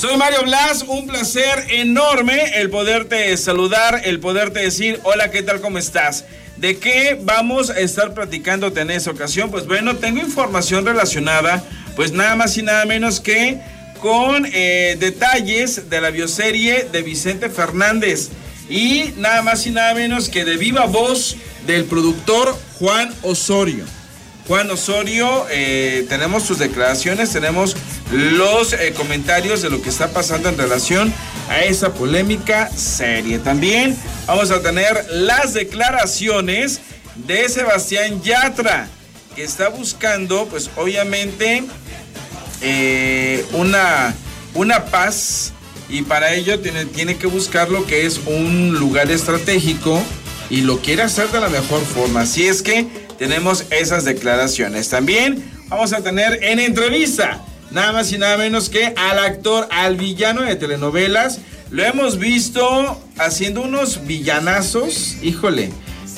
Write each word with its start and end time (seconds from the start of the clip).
Soy 0.00 0.16
Mario 0.16 0.44
Blas, 0.44 0.82
un 0.88 1.06
placer 1.06 1.66
enorme 1.68 2.58
el 2.58 2.70
poderte 2.70 3.36
saludar, 3.36 4.00
el 4.02 4.18
poderte 4.18 4.60
decir, 4.60 4.98
hola, 5.02 5.30
¿qué 5.30 5.42
tal? 5.42 5.60
¿Cómo 5.60 5.76
estás? 5.76 6.24
¿De 6.56 6.78
qué 6.78 7.18
vamos 7.20 7.68
a 7.68 7.78
estar 7.80 8.14
platicándote 8.14 8.80
en 8.80 8.90
esta 8.92 9.10
ocasión? 9.10 9.50
Pues 9.50 9.66
bueno, 9.66 9.96
tengo 9.96 10.20
información 10.20 10.86
relacionada, 10.86 11.62
pues 11.96 12.12
nada 12.12 12.34
más 12.34 12.56
y 12.56 12.62
nada 12.62 12.86
menos 12.86 13.20
que 13.20 13.60
con 14.00 14.46
eh, 14.50 14.96
detalles 14.98 15.90
de 15.90 16.00
la 16.00 16.08
bioserie 16.08 16.88
de 16.90 17.02
Vicente 17.02 17.50
Fernández 17.50 18.30
y 18.70 19.12
nada 19.18 19.42
más 19.42 19.66
y 19.66 19.70
nada 19.70 19.92
menos 19.92 20.30
que 20.30 20.46
de 20.46 20.56
viva 20.56 20.86
voz 20.86 21.36
del 21.66 21.84
productor 21.84 22.56
Juan 22.78 23.12
Osorio. 23.20 23.84
Juan 24.46 24.70
Osorio, 24.70 25.46
eh, 25.50 26.06
tenemos 26.08 26.42
sus 26.42 26.58
declaraciones, 26.58 27.30
tenemos 27.30 27.76
los 28.10 28.72
eh, 28.72 28.92
comentarios 28.96 29.62
de 29.62 29.70
lo 29.70 29.80
que 29.80 29.88
está 29.88 30.08
pasando 30.08 30.48
en 30.48 30.58
relación 30.58 31.12
a 31.48 31.60
esa 31.60 31.92
polémica 31.94 32.68
serie. 32.76 33.38
También 33.38 33.96
vamos 34.26 34.50
a 34.50 34.60
tener 34.60 35.06
las 35.10 35.54
declaraciones 35.54 36.80
de 37.14 37.48
Sebastián 37.48 38.22
Yatra, 38.22 38.88
que 39.36 39.44
está 39.44 39.68
buscando, 39.68 40.46
pues 40.46 40.70
obviamente, 40.76 41.62
eh, 42.60 43.44
una, 43.52 44.14
una 44.54 44.86
paz 44.86 45.52
y 45.88 46.02
para 46.02 46.34
ello 46.34 46.60
tiene, 46.60 46.86
tiene 46.86 47.16
que 47.16 47.26
buscar 47.26 47.68
lo 47.68 47.86
que 47.86 48.06
es 48.06 48.20
un 48.26 48.74
lugar 48.78 49.10
estratégico 49.10 50.02
y 50.50 50.62
lo 50.62 50.78
quiere 50.80 51.02
hacer 51.02 51.28
de 51.28 51.40
la 51.40 51.48
mejor 51.48 51.84
forma. 51.84 52.22
Así 52.22 52.46
es 52.46 52.62
que 52.62 52.86
tenemos 53.20 53.66
esas 53.68 54.06
declaraciones. 54.06 54.88
También 54.88 55.44
vamos 55.68 55.92
a 55.92 56.02
tener 56.02 56.42
en 56.42 56.58
entrevista 56.58 57.44
nada 57.70 57.92
más 57.92 58.10
y 58.12 58.16
nada 58.16 58.38
menos 58.38 58.70
que 58.70 58.94
al 58.96 59.18
actor, 59.18 59.68
al 59.70 59.96
villano 59.96 60.40
de 60.40 60.56
telenovelas. 60.56 61.38
Lo 61.70 61.84
hemos 61.84 62.18
visto 62.18 62.98
haciendo 63.18 63.60
unos 63.60 64.06
villanazos, 64.06 65.18
híjole, 65.20 65.68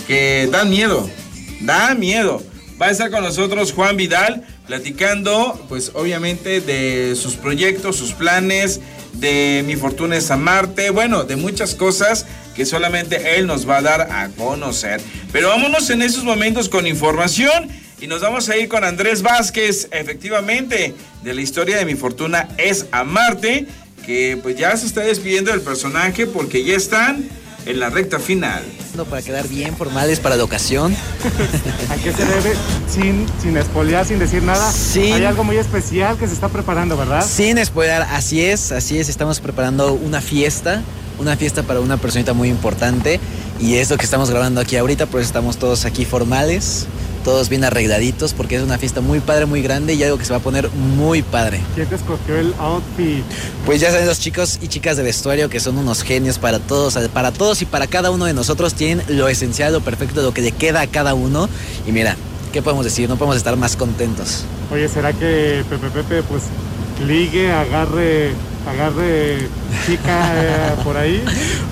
que 0.06 0.48
dan 0.52 0.70
miedo, 0.70 1.10
da 1.62 1.96
miedo. 1.96 2.40
Va 2.80 2.86
a 2.86 2.90
estar 2.92 3.10
con 3.10 3.24
nosotros 3.24 3.72
Juan 3.72 3.96
Vidal 3.96 4.46
platicando, 4.68 5.60
pues 5.68 5.90
obviamente 5.94 6.60
de 6.60 7.16
sus 7.16 7.34
proyectos, 7.34 7.96
sus 7.96 8.12
planes, 8.12 8.78
de 9.14 9.64
Mi 9.66 9.74
Fortuna 9.74 10.16
es 10.16 10.30
Amarte, 10.30 10.90
bueno, 10.90 11.24
de 11.24 11.34
muchas 11.34 11.74
cosas 11.74 12.26
que 12.54 12.66
solamente 12.66 13.36
él 13.36 13.46
nos 13.46 13.68
va 13.68 13.78
a 13.78 13.82
dar 13.82 14.00
a 14.02 14.28
conocer. 14.30 15.00
Pero 15.32 15.48
vámonos 15.48 15.90
en 15.90 16.02
esos 16.02 16.24
momentos 16.24 16.68
con 16.68 16.86
información 16.86 17.68
y 18.00 18.06
nos 18.06 18.20
vamos 18.20 18.48
a 18.48 18.56
ir 18.56 18.68
con 18.68 18.84
Andrés 18.84 19.22
Vázquez, 19.22 19.88
efectivamente, 19.92 20.94
de 21.22 21.34
la 21.34 21.40
historia 21.40 21.76
de 21.76 21.84
Mi 21.84 21.94
Fortuna 21.94 22.48
es 22.58 22.86
Amarte, 22.90 23.66
que 24.04 24.38
pues 24.42 24.56
ya 24.56 24.76
se 24.76 24.86
está 24.86 25.02
despidiendo 25.02 25.52
del 25.52 25.60
personaje 25.60 26.26
porque 26.26 26.64
ya 26.64 26.74
están 26.74 27.28
en 27.64 27.78
la 27.78 27.90
recta 27.90 28.18
final. 28.18 28.62
Para 29.08 29.22
quedar 29.22 29.48
bien 29.48 29.76
formales 29.76 30.20
para 30.20 30.36
la 30.36 30.44
ocasión. 30.44 30.94
¿A 31.90 31.96
qué 31.96 32.12
se 32.12 32.24
debe? 32.24 32.54
Sin, 32.90 33.26
sin 33.40 33.56
espolear, 33.56 34.04
sin 34.04 34.18
decir 34.18 34.42
nada. 34.42 34.70
Sí. 34.70 35.12
Hay 35.12 35.24
algo 35.24 35.44
muy 35.44 35.56
especial 35.56 36.18
que 36.18 36.26
se 36.26 36.34
está 36.34 36.48
preparando, 36.48 36.96
¿verdad? 36.96 37.24
Sin 37.26 37.56
espolear, 37.56 38.02
así 38.10 38.44
es, 38.44 38.72
así 38.72 38.98
es. 38.98 39.08
Estamos 39.08 39.40
preparando 39.40 39.94
una 39.94 40.20
fiesta 40.20 40.82
una 41.22 41.36
fiesta 41.36 41.62
para 41.62 41.80
una 41.80 41.96
personita 41.96 42.34
muy 42.34 42.48
importante 42.48 43.20
y 43.60 43.76
es 43.76 43.90
lo 43.90 43.96
que 43.96 44.04
estamos 44.04 44.28
grabando 44.28 44.60
aquí 44.60 44.76
ahorita, 44.76 45.06
pues 45.06 45.24
estamos 45.24 45.56
todos 45.56 45.84
aquí 45.84 46.04
formales, 46.04 46.86
todos 47.24 47.48
bien 47.48 47.64
arregladitos 47.64 48.34
porque 48.34 48.56
es 48.56 48.62
una 48.62 48.76
fiesta 48.76 49.00
muy 49.00 49.20
padre, 49.20 49.46
muy 49.46 49.62
grande 49.62 49.94
y 49.94 50.02
algo 50.02 50.18
que 50.18 50.24
se 50.24 50.32
va 50.32 50.38
a 50.38 50.42
poner 50.42 50.68
muy 50.70 51.22
padre. 51.22 51.60
¿Quién 51.74 51.86
te 51.86 51.94
escogió 51.94 52.36
el 52.36 52.52
outfit? 52.58 53.24
Pues 53.64 53.80
ya 53.80 53.92
saben 53.92 54.06
los 54.06 54.18
chicos 54.18 54.58
y 54.60 54.68
chicas 54.68 54.96
de 54.96 55.04
vestuario 55.04 55.48
que 55.48 55.60
son 55.60 55.78
unos 55.78 56.02
genios 56.02 56.38
para 56.38 56.58
todos, 56.58 56.98
para 57.14 57.30
todos 57.30 57.62
y 57.62 57.66
para 57.66 57.86
cada 57.86 58.10
uno 58.10 58.24
de 58.24 58.34
nosotros 58.34 58.74
tienen 58.74 59.06
lo 59.08 59.28
esencial, 59.28 59.72
lo 59.72 59.80
perfecto, 59.80 60.22
lo 60.22 60.34
que 60.34 60.42
le 60.42 60.52
queda 60.52 60.80
a 60.80 60.86
cada 60.88 61.14
uno 61.14 61.48
y 61.86 61.92
mira, 61.92 62.16
¿qué 62.52 62.62
podemos 62.62 62.84
decir? 62.84 63.08
No 63.08 63.16
podemos 63.16 63.36
estar 63.36 63.56
más 63.56 63.76
contentos. 63.76 64.44
Oye, 64.72 64.88
¿será 64.88 65.12
que 65.12 65.64
Pepe 65.70 65.88
Pepe 65.90 66.22
pues 66.24 66.42
ligue, 67.06 67.52
agarre 67.52 68.32
agarre 68.66 69.48
chica 69.86 70.32
eh, 70.34 70.74
por 70.84 70.96
ahí. 70.96 71.22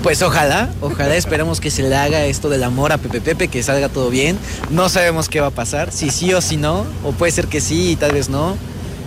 Pues 0.03 0.21
ojalá, 0.21 0.69
ojalá 0.81 1.15
esperamos 1.15 1.59
que 1.59 1.71
se 1.71 1.83
le 1.83 1.95
haga 1.95 2.25
esto 2.25 2.49
del 2.49 2.63
amor 2.63 2.91
a 2.91 2.97
Pepe 2.97 3.21
Pepe, 3.21 3.47
que 3.47 3.63
salga 3.63 3.89
todo 3.89 4.09
bien. 4.09 4.37
No 4.69 4.89
sabemos 4.89 5.29
qué 5.29 5.39
va 5.39 5.47
a 5.47 5.51
pasar, 5.51 5.91
si 5.91 6.09
sí 6.09 6.33
o 6.33 6.41
si 6.41 6.57
no, 6.57 6.85
o 7.03 7.11
puede 7.11 7.31
ser 7.31 7.47
que 7.47 7.61
sí 7.61 7.91
y 7.91 7.95
tal 7.95 8.11
vez 8.11 8.29
no. 8.29 8.57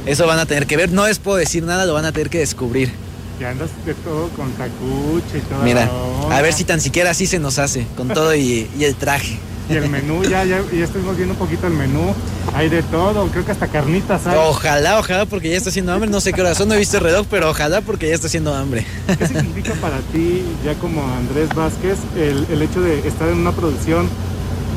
Eso 0.06 0.26
van 0.26 0.38
a 0.38 0.46
tener 0.46 0.66
que 0.66 0.76
ver, 0.76 0.92
no 0.92 1.06
les 1.06 1.18
puedo 1.18 1.36
decir 1.36 1.62
nada, 1.62 1.86
lo 1.86 1.94
van 1.94 2.04
a 2.04 2.12
tener 2.12 2.30
que 2.30 2.38
descubrir. 2.38 2.92
Ya 3.40 3.50
andas 3.50 3.70
de 3.84 3.94
todo 3.94 4.28
con 4.30 4.52
cacuche 4.52 5.38
y 5.38 5.40
todo. 5.40 5.62
Mira, 5.62 5.90
a 6.30 6.40
ver 6.40 6.52
si 6.52 6.64
tan 6.64 6.80
siquiera 6.80 7.10
así 7.10 7.26
se 7.26 7.38
nos 7.38 7.58
hace, 7.58 7.86
con 7.96 8.08
todo 8.08 8.34
y 8.34 8.68
el 8.80 8.94
traje. 8.96 9.38
Y 9.68 9.76
el 9.76 9.88
menú, 9.88 10.22
ya, 10.24 10.44
ya, 10.44 10.62
ya 10.72 10.84
estuvimos 10.84 11.16
viendo 11.16 11.32
un 11.32 11.38
poquito 11.38 11.66
el 11.66 11.72
menú. 11.72 12.14
Hay 12.54 12.68
de 12.68 12.82
todo, 12.84 13.26
creo 13.28 13.44
que 13.44 13.50
hasta 13.50 13.66
carnitas 13.66 14.26
hay. 14.26 14.38
Ojalá, 14.38 15.00
ojalá, 15.00 15.26
porque 15.26 15.50
ya 15.50 15.56
está 15.56 15.70
haciendo 15.70 15.92
hambre. 15.92 16.08
No 16.08 16.20
sé 16.20 16.32
qué 16.32 16.40
hora 16.40 16.54
son, 16.54 16.68
no 16.68 16.74
he 16.74 16.78
visto 16.78 16.98
el 16.98 17.02
reloj, 17.02 17.26
pero 17.28 17.50
ojalá 17.50 17.80
porque 17.80 18.08
ya 18.08 18.14
está 18.14 18.28
haciendo 18.28 18.54
hambre. 18.54 18.86
¿Qué 19.18 19.26
significa 19.26 19.72
para 19.74 19.98
ti, 20.12 20.44
ya 20.64 20.74
como 20.74 21.02
Andrés 21.14 21.48
Vázquez, 21.54 21.98
el, 22.16 22.46
el 22.50 22.62
hecho 22.62 22.80
de 22.80 23.06
estar 23.08 23.28
en 23.28 23.38
una 23.38 23.50
producción 23.52 24.08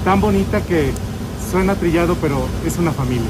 tan 0.03 0.19
bonita 0.21 0.61
que 0.61 0.91
suena 1.51 1.75
trillado, 1.75 2.15
pero 2.19 2.47
es 2.65 2.77
una 2.77 2.91
familia? 2.91 3.29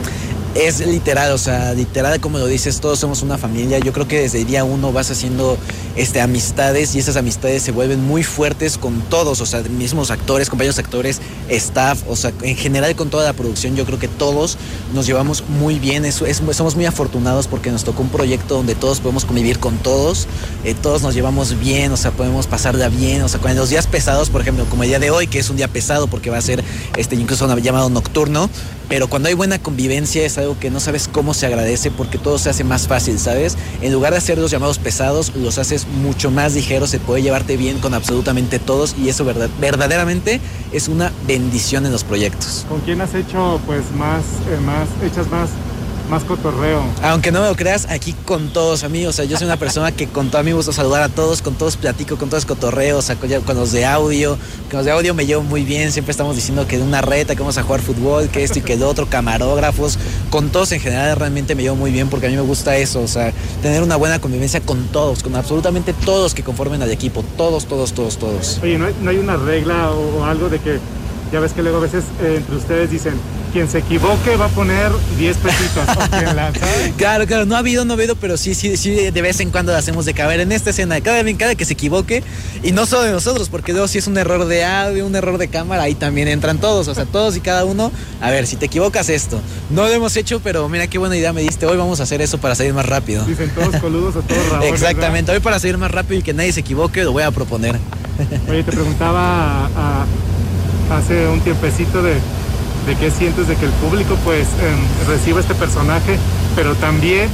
Es 0.57 0.79
literal, 0.79 1.31
o 1.31 1.38
sea, 1.38 1.73
literal 1.73 2.19
como 2.19 2.40
lo 2.40 2.47
dices, 2.47 2.79
todos 2.79 3.00
somos 3.00 3.22
una 3.22 3.38
familia. 3.38 3.79
Yo 3.79 3.94
creo 3.94 4.07
que 4.07 4.22
desde 4.22 4.41
el 4.41 4.47
día 4.47 4.63
uno 4.63 4.91
vas 4.91 5.12
haciendo 5.12 5.57
este, 5.95 6.19
amistades 6.19 6.95
y 6.95 7.00
esas 7.00 7.16
amistades 7.16 7.62
se 7.63 7.72
vuelven 7.72 8.03
muy 8.03 8.23
fuertes 8.23 8.78
con 8.78 9.01
todos, 9.01 9.41
o 9.41 9.46
sea, 9.46 9.62
mismos 9.62 10.12
actores, 10.12 10.50
compañeros 10.50 10.79
actores, 10.79 11.22
staff, 11.50 12.03
o 12.07 12.16
sea, 12.16 12.31
en 12.41 12.56
general 12.56 12.96
con 12.96 13.09
toda 13.09 13.25
la 13.25 13.34
producción, 13.34 13.75
yo 13.75 13.85
creo 13.85 14.00
que 14.00 14.07
todos 14.07 14.57
nos 14.94 15.06
llevamos 15.06 15.44
muy 15.47 15.79
bien, 15.79 16.06
es, 16.06 16.22
somos 16.51 16.75
muy 16.75 16.85
afortunados 16.85 17.47
porque 17.47 17.72
nos 17.72 17.84
tocó 17.84 18.01
un 18.01 18.09
proyecto 18.09 18.56
donde 18.56 18.75
todos 18.75 19.00
podemos 19.00 19.25
convivir 19.25 19.59
con 19.59 19.78
todos, 19.78 20.28
eh, 20.63 20.73
todos 20.73 21.01
nos 21.01 21.13
llevamos 21.13 21.59
bien, 21.59 21.91
o 21.91 21.97
sea, 21.97 22.12
podemos 22.12 22.47
pasarla 22.47 22.90
bien, 22.90 23.22
o 23.22 23.29
sea, 23.29 23.40
con 23.40 23.56
los 23.56 23.69
días 23.69 23.88
pesados, 23.88 24.29
por 24.29 24.41
ejemplo, 24.41 24.66
como 24.69 24.84
el 24.84 24.90
día 24.90 25.00
de 25.00 25.12
hoy, 25.12 25.28
que 25.28 25.40
es 25.40 25.50
un 25.50 25.57
día 25.57 25.67
pesado 25.67 26.07
porque 26.07 26.29
va 26.29 26.38
a 26.38 26.41
ser 26.41 26.63
este, 26.96 27.16
incluso 27.16 27.46
un 27.46 27.62
llamado 27.62 27.90
nocturno, 27.90 28.50
pero 28.90 29.09
cuando 29.09 29.28
hay 29.28 29.34
buena 29.34 29.59
convivencia 29.59 30.25
es 30.25 30.38
algo 30.38 30.47
que 30.56 30.69
no 30.69 30.80
sabes 30.80 31.08
cómo 31.08 31.34
se 31.34 31.46
agradece 31.46 31.91
porque 31.91 32.18
todo 32.18 32.38
se 32.38 32.50
hace 32.50 32.63
más 32.63 32.88
fácil, 32.88 33.19
¿sabes? 33.19 33.58
En 33.81 33.91
lugar 33.91 34.12
de 34.12 34.19
hacer 34.19 34.38
los 34.38 34.52
llamados 34.52 34.80
pesados, 34.80 35.34
los 35.35 35.58
haces 35.58 35.88
mucho 35.88 36.31
más 36.31 36.53
ligeros, 36.53 36.90
se 36.90 37.00
puede 37.00 37.22
llevarte 37.22 37.58
bien 37.58 37.80
con 37.80 37.94
absolutamente 37.94 38.59
todos 38.59 38.96
y 38.97 39.09
eso 39.09 39.25
verdad, 39.25 39.50
verdaderamente 39.59 40.40
es 40.72 40.88
una 40.88 41.12
bendición 41.28 41.85
en 41.85 41.91
los 41.91 42.03
proyectos. 42.03 42.66
¿Con 42.69 42.81
quién 42.81 43.02
has 43.02 43.13
hecho 43.13 43.59
pues 43.66 43.91
más, 43.91 44.24
eh, 44.50 44.59
más, 44.66 44.88
echas 45.03 45.30
más 45.30 45.50
más 46.09 46.23
cotorreo. 46.23 46.81
Aunque 47.03 47.31
no 47.31 47.41
me 47.41 47.47
lo 47.47 47.56
creas, 47.56 47.88
aquí 47.90 48.13
con 48.25 48.50
todos 48.50 48.84
amigos. 48.84 49.16
O 49.16 49.18
sea, 49.18 49.25
yo 49.25 49.38
soy 49.38 49.45
una 49.45 49.57
persona 49.57 49.91
que 49.91 50.07
con 50.07 50.29
todo 50.29 50.40
a 50.40 50.44
mí 50.44 50.51
me 50.51 50.56
gusta 50.56 50.72
saludar 50.72 51.03
a 51.03 51.09
todos, 51.09 51.41
con 51.41 51.56
todos 51.56 51.78
platico, 51.78 52.18
con 52.18 52.29
todos 52.29 52.45
cotorreo, 52.45 52.97
o 52.97 53.01
sea, 53.01 53.16
con, 53.16 53.29
los 53.56 53.72
de 53.72 53.85
audio. 53.85 54.38
Con 54.69 54.78
los 54.78 54.85
de 54.85 54.91
audio 54.91 55.13
me 55.13 55.25
llevo 55.25 55.44
muy 55.44 55.63
bien, 55.63 55.91
siempre 55.91 56.12
estamos 56.12 56.35
diciendo 56.35 56.67
que 56.67 56.78
de 56.78 56.84
una 56.84 57.01
reta, 57.01 57.35
que 57.35 57.41
vamos 57.41 57.57
a 57.57 57.63
jugar 57.63 57.81
fútbol, 57.81 58.29
que 58.29 58.44
esto 58.44 58.59
y 58.59 58.62
que 58.62 58.73
el 58.73 58.84
otro, 58.84 59.07
camarógrafos. 59.07 59.97
Con 60.29 60.50
todos 60.50 60.72
en 60.72 60.79
general 60.79 61.16
realmente 61.17 61.56
me 61.56 61.63
llevo 61.63 61.75
muy 61.75 61.91
bien 61.91 62.09
porque 62.09 62.28
a 62.28 62.29
mí 62.29 62.35
me 62.35 62.41
gusta 62.41 62.78
eso, 62.78 63.01
o 63.01 63.07
sea, 63.07 63.34
tener 63.62 63.84
una 63.84 63.96
buena 63.96 64.19
convivencia 64.19 64.62
con 64.62 64.88
todos, 64.88 65.23
con 65.23 65.35
absolutamente 65.35 65.94
todos 65.94 66.34
que 66.34 66.44
conformen 66.44 66.81
al 66.81 66.91
equipo. 66.91 67.23
Todos, 67.35 67.66
todos, 67.66 67.94
todos, 67.94 68.17
todos. 68.17 68.59
Oye, 68.63 68.78
¿no 68.78 69.09
hay, 69.09 69.17
una 69.17 69.35
regla 69.35 69.91
o, 69.91 70.23
algo 70.23 70.50
de 70.50 70.59
que, 70.59 70.79
ya 71.31 71.40
ves 71.40 71.53
que 71.53 71.63
luego 71.63 71.78
a 71.78 71.81
veces 71.81 72.03
eh, 72.22 72.35
entre 72.38 72.56
ustedes 72.56 72.90
dicen, 72.90 73.13
quien 73.47 73.69
se 73.69 73.80
equivoque 73.80 74.35
va 74.35 74.46
a 74.46 74.50
poner 74.50 74.91
10 75.18 75.38
pesitos. 75.38 75.84
claro, 76.97 77.25
claro, 77.25 77.46
no 77.46 77.56
ha 77.56 77.59
habido, 77.59 77.85
no 77.85 77.94
ha 77.94 77.96
habido, 77.96 78.16
pero 78.16 78.38
sí, 78.38 78.55
sí, 78.55 78.78
sí, 78.78 78.91
de 78.91 79.22
vez 79.22 79.40
en 79.40 79.49
cuando 79.49 79.76
hacemos 79.76 80.05
de 80.05 80.14
caber 80.14 80.40
en 80.40 80.52
esta 80.52 80.70
escena, 80.70 80.99
cada, 81.02 81.23
cada 81.38 81.55
que 81.55 81.66
se 81.66 81.73
equivoque, 81.73 82.23
y 82.64 82.72
no 82.72 82.85
solo 82.85 83.03
de 83.03 83.11
nosotros, 83.11 83.49
porque 83.49 83.72
luego 83.72 83.88
si 83.88 83.97
es 83.97 84.08
un 84.08 84.17
error 84.17 84.46
de 84.46 84.64
audio, 84.64 85.05
un 85.05 85.16
error 85.16 85.38
de 85.38 85.47
cámara, 85.47 85.84
ahí 85.84 85.96
también 85.96 86.28
entran 86.28 86.59
todos, 86.59 86.88
o 86.88 86.96
sea, 86.96 87.05
todos 87.05 87.35
y 87.35 87.41
cada 87.41 87.66
uno, 87.66 87.91
a 88.22 88.29
ver, 88.29 88.47
si 88.47 88.55
te 88.55 88.66
equivocas 88.66 89.09
esto, 89.09 89.40
no 89.70 89.84
lo 89.84 89.90
hemos 89.90 90.16
hecho, 90.16 90.40
pero 90.44 90.67
mira 90.70 90.88
qué 90.88 90.97
buena 90.97 91.16
idea 91.16 91.34
me 91.34 91.41
diste, 91.41 91.66
hoy 91.66 91.78
vamos 91.78 91.99
a 91.99 92.03
hacer 92.03 92.22
eso 92.22 92.38
para 92.38 92.55
salir 92.55 92.73
más 92.73 92.85
rápido. 92.85 93.23
Dicen 93.26 93.49
todos 93.49 93.76
coludos 93.78 94.16
o 94.16 94.22
todos 94.22 94.49
rabones. 94.49 94.73
Exactamente, 94.73 95.32
hoy 95.32 95.40
para 95.40 95.59
salir 95.59 95.78
más 95.78 95.91
rápido 95.91 96.20
y 96.20 96.23
que 96.23 96.34
nadie 96.34 96.52
se 96.52 96.61
equivoque, 96.61 97.03
lo 97.03 97.11
voy 97.11 97.23
a 97.23 97.32
proponer. 97.32 97.78
Oye, 98.49 98.64
te 98.64 98.72
preguntaba 98.72 99.70
hace 100.90 101.28
un 101.28 101.41
tiempecito 101.41 102.02
de 102.02 102.16
de 102.87 102.95
qué 102.95 103.11
sientes 103.11 103.47
de 103.47 103.55
que 103.55 103.66
el 103.66 103.72
público 103.73 104.17
pues 104.23 104.47
em, 104.47 105.07
reciba 105.07 105.41
este 105.41 105.53
personaje, 105.53 106.17
pero 106.55 106.73
también 106.75 107.29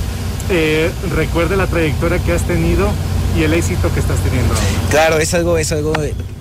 eh, 0.50 0.90
recuerde 1.16 1.56
la 1.56 1.68
trayectoria 1.68 2.18
que 2.20 2.34
has 2.34 2.42
tenido 2.44 2.90
y 3.38 3.44
el 3.44 3.54
éxito 3.54 3.94
que 3.94 4.00
estás 4.00 4.18
teniendo. 4.20 4.54
Claro, 4.90 5.20
es 5.20 5.34
algo, 5.34 5.58
es 5.58 5.72
algo 5.72 5.94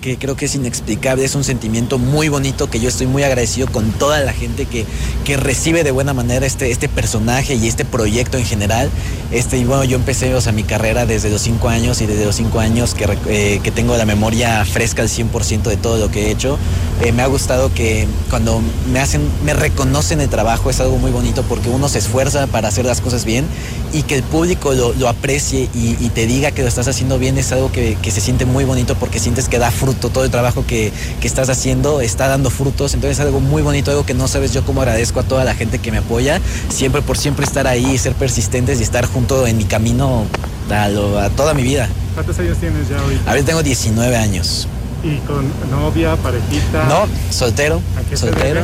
que 0.02 0.18
creo 0.18 0.34
que 0.36 0.46
es 0.46 0.54
inexplicable, 0.56 1.24
es 1.24 1.36
un 1.36 1.44
sentimiento 1.44 1.96
muy 1.96 2.28
bonito 2.28 2.68
que 2.68 2.80
yo 2.80 2.88
estoy 2.88 3.06
muy 3.06 3.22
agradecido 3.22 3.68
con 3.68 3.92
toda 3.92 4.20
la 4.20 4.32
gente 4.32 4.66
que, 4.66 4.84
que 5.24 5.36
recibe 5.36 5.84
de 5.84 5.92
buena 5.92 6.12
manera 6.12 6.44
este, 6.44 6.72
este 6.72 6.88
personaje 6.88 7.54
y 7.54 7.68
este 7.68 7.84
proyecto 7.84 8.36
en 8.36 8.44
general. 8.44 8.90
Este, 9.30 9.58
y 9.58 9.64
bueno, 9.64 9.84
yo 9.84 9.96
empecé 9.96 10.34
o 10.34 10.40
sea, 10.40 10.52
mi 10.52 10.64
carrera 10.64 11.06
desde 11.06 11.30
los 11.30 11.40
cinco 11.40 11.68
años 11.68 12.00
y 12.00 12.06
desde 12.06 12.26
los 12.26 12.34
cinco 12.34 12.58
años 12.58 12.94
que, 12.94 13.06
eh, 13.28 13.60
que 13.62 13.70
tengo 13.70 13.96
la 13.96 14.04
memoria 14.04 14.64
fresca 14.64 15.02
al 15.02 15.08
100% 15.08 15.62
de 15.62 15.76
todo 15.76 15.98
lo 15.98 16.10
que 16.10 16.26
he 16.26 16.30
hecho. 16.32 16.58
Eh, 17.00 17.12
me 17.12 17.22
ha 17.22 17.26
gustado 17.26 17.72
que 17.72 18.08
cuando 18.28 18.60
me 18.92 18.98
hacen, 18.98 19.22
me 19.44 19.54
reconocen 19.54 20.20
el 20.20 20.28
trabajo 20.28 20.68
es 20.68 20.80
algo 20.80 20.98
muy 20.98 21.12
bonito 21.12 21.44
porque 21.44 21.68
uno 21.68 21.88
se 21.88 21.98
esfuerza 21.98 22.46
para 22.48 22.68
hacer 22.68 22.84
las 22.84 23.00
cosas 23.00 23.24
bien 23.24 23.46
y 23.92 24.02
que 24.02 24.16
el 24.16 24.22
público 24.22 24.72
lo, 24.72 24.92
lo 24.94 25.08
aprecie 25.08 25.68
y, 25.74 25.96
y, 26.00 26.08
te 26.08 26.26
diga 26.26 26.50
que 26.50 26.62
lo 26.62 26.68
estás 26.68 26.88
haciendo 26.88 27.18
bien 27.18 27.36
es 27.38 27.52
algo 27.52 27.70
que, 27.70 27.96
que, 28.00 28.10
se 28.10 28.20
siente 28.20 28.46
muy 28.46 28.64
bonito 28.64 28.94
porque 28.94 29.18
sientes 29.18 29.48
que 29.48 29.58
da 29.58 29.70
fruto, 29.70 29.91
todo 29.94 30.24
el 30.24 30.30
trabajo 30.30 30.64
que, 30.66 30.92
que, 31.20 31.26
estás 31.26 31.48
haciendo 31.48 32.00
está 32.00 32.28
dando 32.28 32.50
frutos, 32.50 32.94
entonces 32.94 33.18
es 33.18 33.24
algo 33.24 33.40
muy 33.40 33.62
bonito, 33.62 33.90
algo 33.90 34.06
que 34.06 34.14
no 34.14 34.28
sabes 34.28 34.52
yo 34.52 34.64
cómo 34.64 34.82
agradezco 34.82 35.20
a 35.20 35.22
toda 35.22 35.44
la 35.44 35.54
gente 35.54 35.78
que 35.78 35.90
me 35.90 35.98
apoya, 35.98 36.40
siempre 36.68 37.02
por 37.02 37.16
siempre 37.16 37.44
estar 37.44 37.66
ahí, 37.66 37.96
ser 37.98 38.14
persistentes 38.14 38.80
y 38.80 38.82
estar 38.82 39.06
junto 39.06 39.46
en 39.46 39.56
mi 39.56 39.64
camino 39.64 40.26
a, 40.70 40.88
lo, 40.88 41.18
a 41.18 41.30
toda 41.30 41.54
mi 41.54 41.62
vida. 41.62 41.88
¿Cuántos 42.14 42.38
años 42.38 42.58
tienes 42.58 42.88
ya 42.88 43.02
hoy? 43.02 43.18
A 43.26 43.34
ver, 43.34 43.44
tengo 43.44 43.62
19 43.62 44.16
años. 44.16 44.68
¿Y 45.02 45.16
con 45.26 45.50
novia, 45.70 46.16
parejita? 46.16 46.84
No, 46.84 47.06
soltero. 47.30 47.80
soltero. 48.14 48.62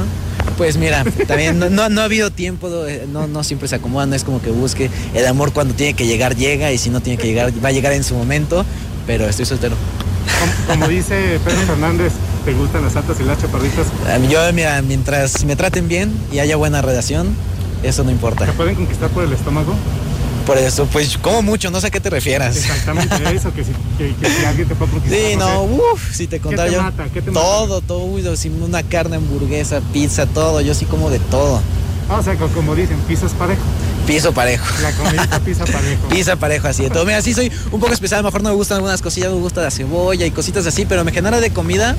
Pues 0.56 0.76
mira, 0.76 1.04
también 1.26 1.58
no, 1.58 1.68
no, 1.68 1.88
no, 1.88 2.00
ha 2.00 2.04
habido 2.04 2.30
tiempo, 2.30 2.70
no, 3.08 3.26
no 3.26 3.44
siempre 3.44 3.68
se 3.68 3.76
acomoda, 3.76 4.06
no 4.06 4.14
es 4.14 4.24
como 4.24 4.40
que 4.40 4.50
busque. 4.50 4.90
El 5.14 5.26
amor 5.26 5.52
cuando 5.52 5.74
tiene 5.74 5.94
que 5.94 6.06
llegar, 6.06 6.36
llega, 6.36 6.72
y 6.72 6.78
si 6.78 6.90
no 6.90 7.00
tiene 7.00 7.20
que 7.20 7.28
llegar, 7.28 7.52
va 7.64 7.68
a 7.68 7.72
llegar 7.72 7.92
en 7.92 8.04
su 8.04 8.14
momento, 8.14 8.64
pero 9.06 9.28
estoy 9.28 9.46
soltero. 9.46 9.76
Como, 10.40 10.80
como 10.80 10.88
dice 10.88 11.40
Pedro 11.44 11.60
Fernández, 11.66 12.12
¿te 12.44 12.52
gustan 12.54 12.84
las 12.84 12.96
altas 12.96 13.18
y 13.20 13.24
las 13.24 13.38
chaparritas? 13.40 13.86
Yo, 14.28 14.52
mira, 14.52 14.80
mientras 14.82 15.44
me 15.44 15.56
traten 15.56 15.88
bien 15.88 16.12
y 16.32 16.38
haya 16.38 16.56
buena 16.56 16.82
relación, 16.82 17.34
eso 17.82 18.04
no 18.04 18.10
importa. 18.10 18.46
¿Te 18.46 18.52
pueden 18.52 18.74
conquistar 18.74 19.10
por 19.10 19.24
el 19.24 19.32
estómago? 19.32 19.74
por 20.48 20.56
eso, 20.56 20.86
pues 20.86 21.18
como 21.18 21.42
mucho, 21.42 21.70
no 21.70 21.78
sé 21.78 21.88
a 21.88 21.90
qué 21.90 22.00
te 22.00 22.08
refieras. 22.08 22.56
Exactamente 22.56 23.14
eso, 23.34 23.52
que 23.52 23.64
si, 23.64 23.72
que, 23.98 24.14
que 24.14 24.30
si 24.30 24.44
alguien 24.46 24.66
te 24.66 24.74
puede 24.74 24.92
conquistar. 24.92 25.20
Sí, 25.20 25.36
no, 25.36 25.64
uff, 25.64 26.14
si 26.14 26.26
te 26.26 26.40
contara 26.40 26.64
¿Qué 26.64 26.70
te 26.70 26.76
yo. 26.76 26.82
mata? 26.82 27.04
¿Qué 27.12 27.20
te 27.20 27.30
todo, 27.30 27.74
mata? 27.74 27.86
todo, 27.86 28.04
uy, 28.04 28.24
una 28.66 28.82
carne, 28.82 29.16
hamburguesa, 29.16 29.82
pizza, 29.92 30.24
todo, 30.24 30.62
yo 30.62 30.72
sí 30.72 30.86
como 30.86 31.10
de 31.10 31.18
todo. 31.18 31.60
Ah, 32.08 32.16
o 32.20 32.22
sea, 32.22 32.34
como 32.36 32.74
dicen, 32.74 32.96
pisos 33.06 33.32
parejo. 33.32 33.60
Piso 34.08 34.32
parejo. 34.32 34.64
La 34.80 34.90
comida 34.92 35.40
pisa 35.44 35.66
parejo. 35.66 36.08
Pisa 36.08 36.36
parejo, 36.36 36.66
así 36.66 36.82
de 36.82 36.88
todo. 36.88 37.04
Mira, 37.04 37.20
sí 37.20 37.34
soy 37.34 37.52
un 37.70 37.78
poco 37.78 37.92
especial, 37.92 38.20
a 38.20 38.22
lo 38.22 38.28
mejor 38.28 38.42
no 38.42 38.48
me 38.48 38.54
gustan 38.54 38.76
algunas 38.76 39.02
cosillas, 39.02 39.30
me 39.30 39.38
gusta 39.38 39.60
la 39.60 39.70
cebolla 39.70 40.24
y 40.24 40.30
cositas 40.30 40.66
así, 40.66 40.86
pero 40.86 41.04
me 41.04 41.12
genera 41.12 41.40
de 41.40 41.50
comida 41.50 41.94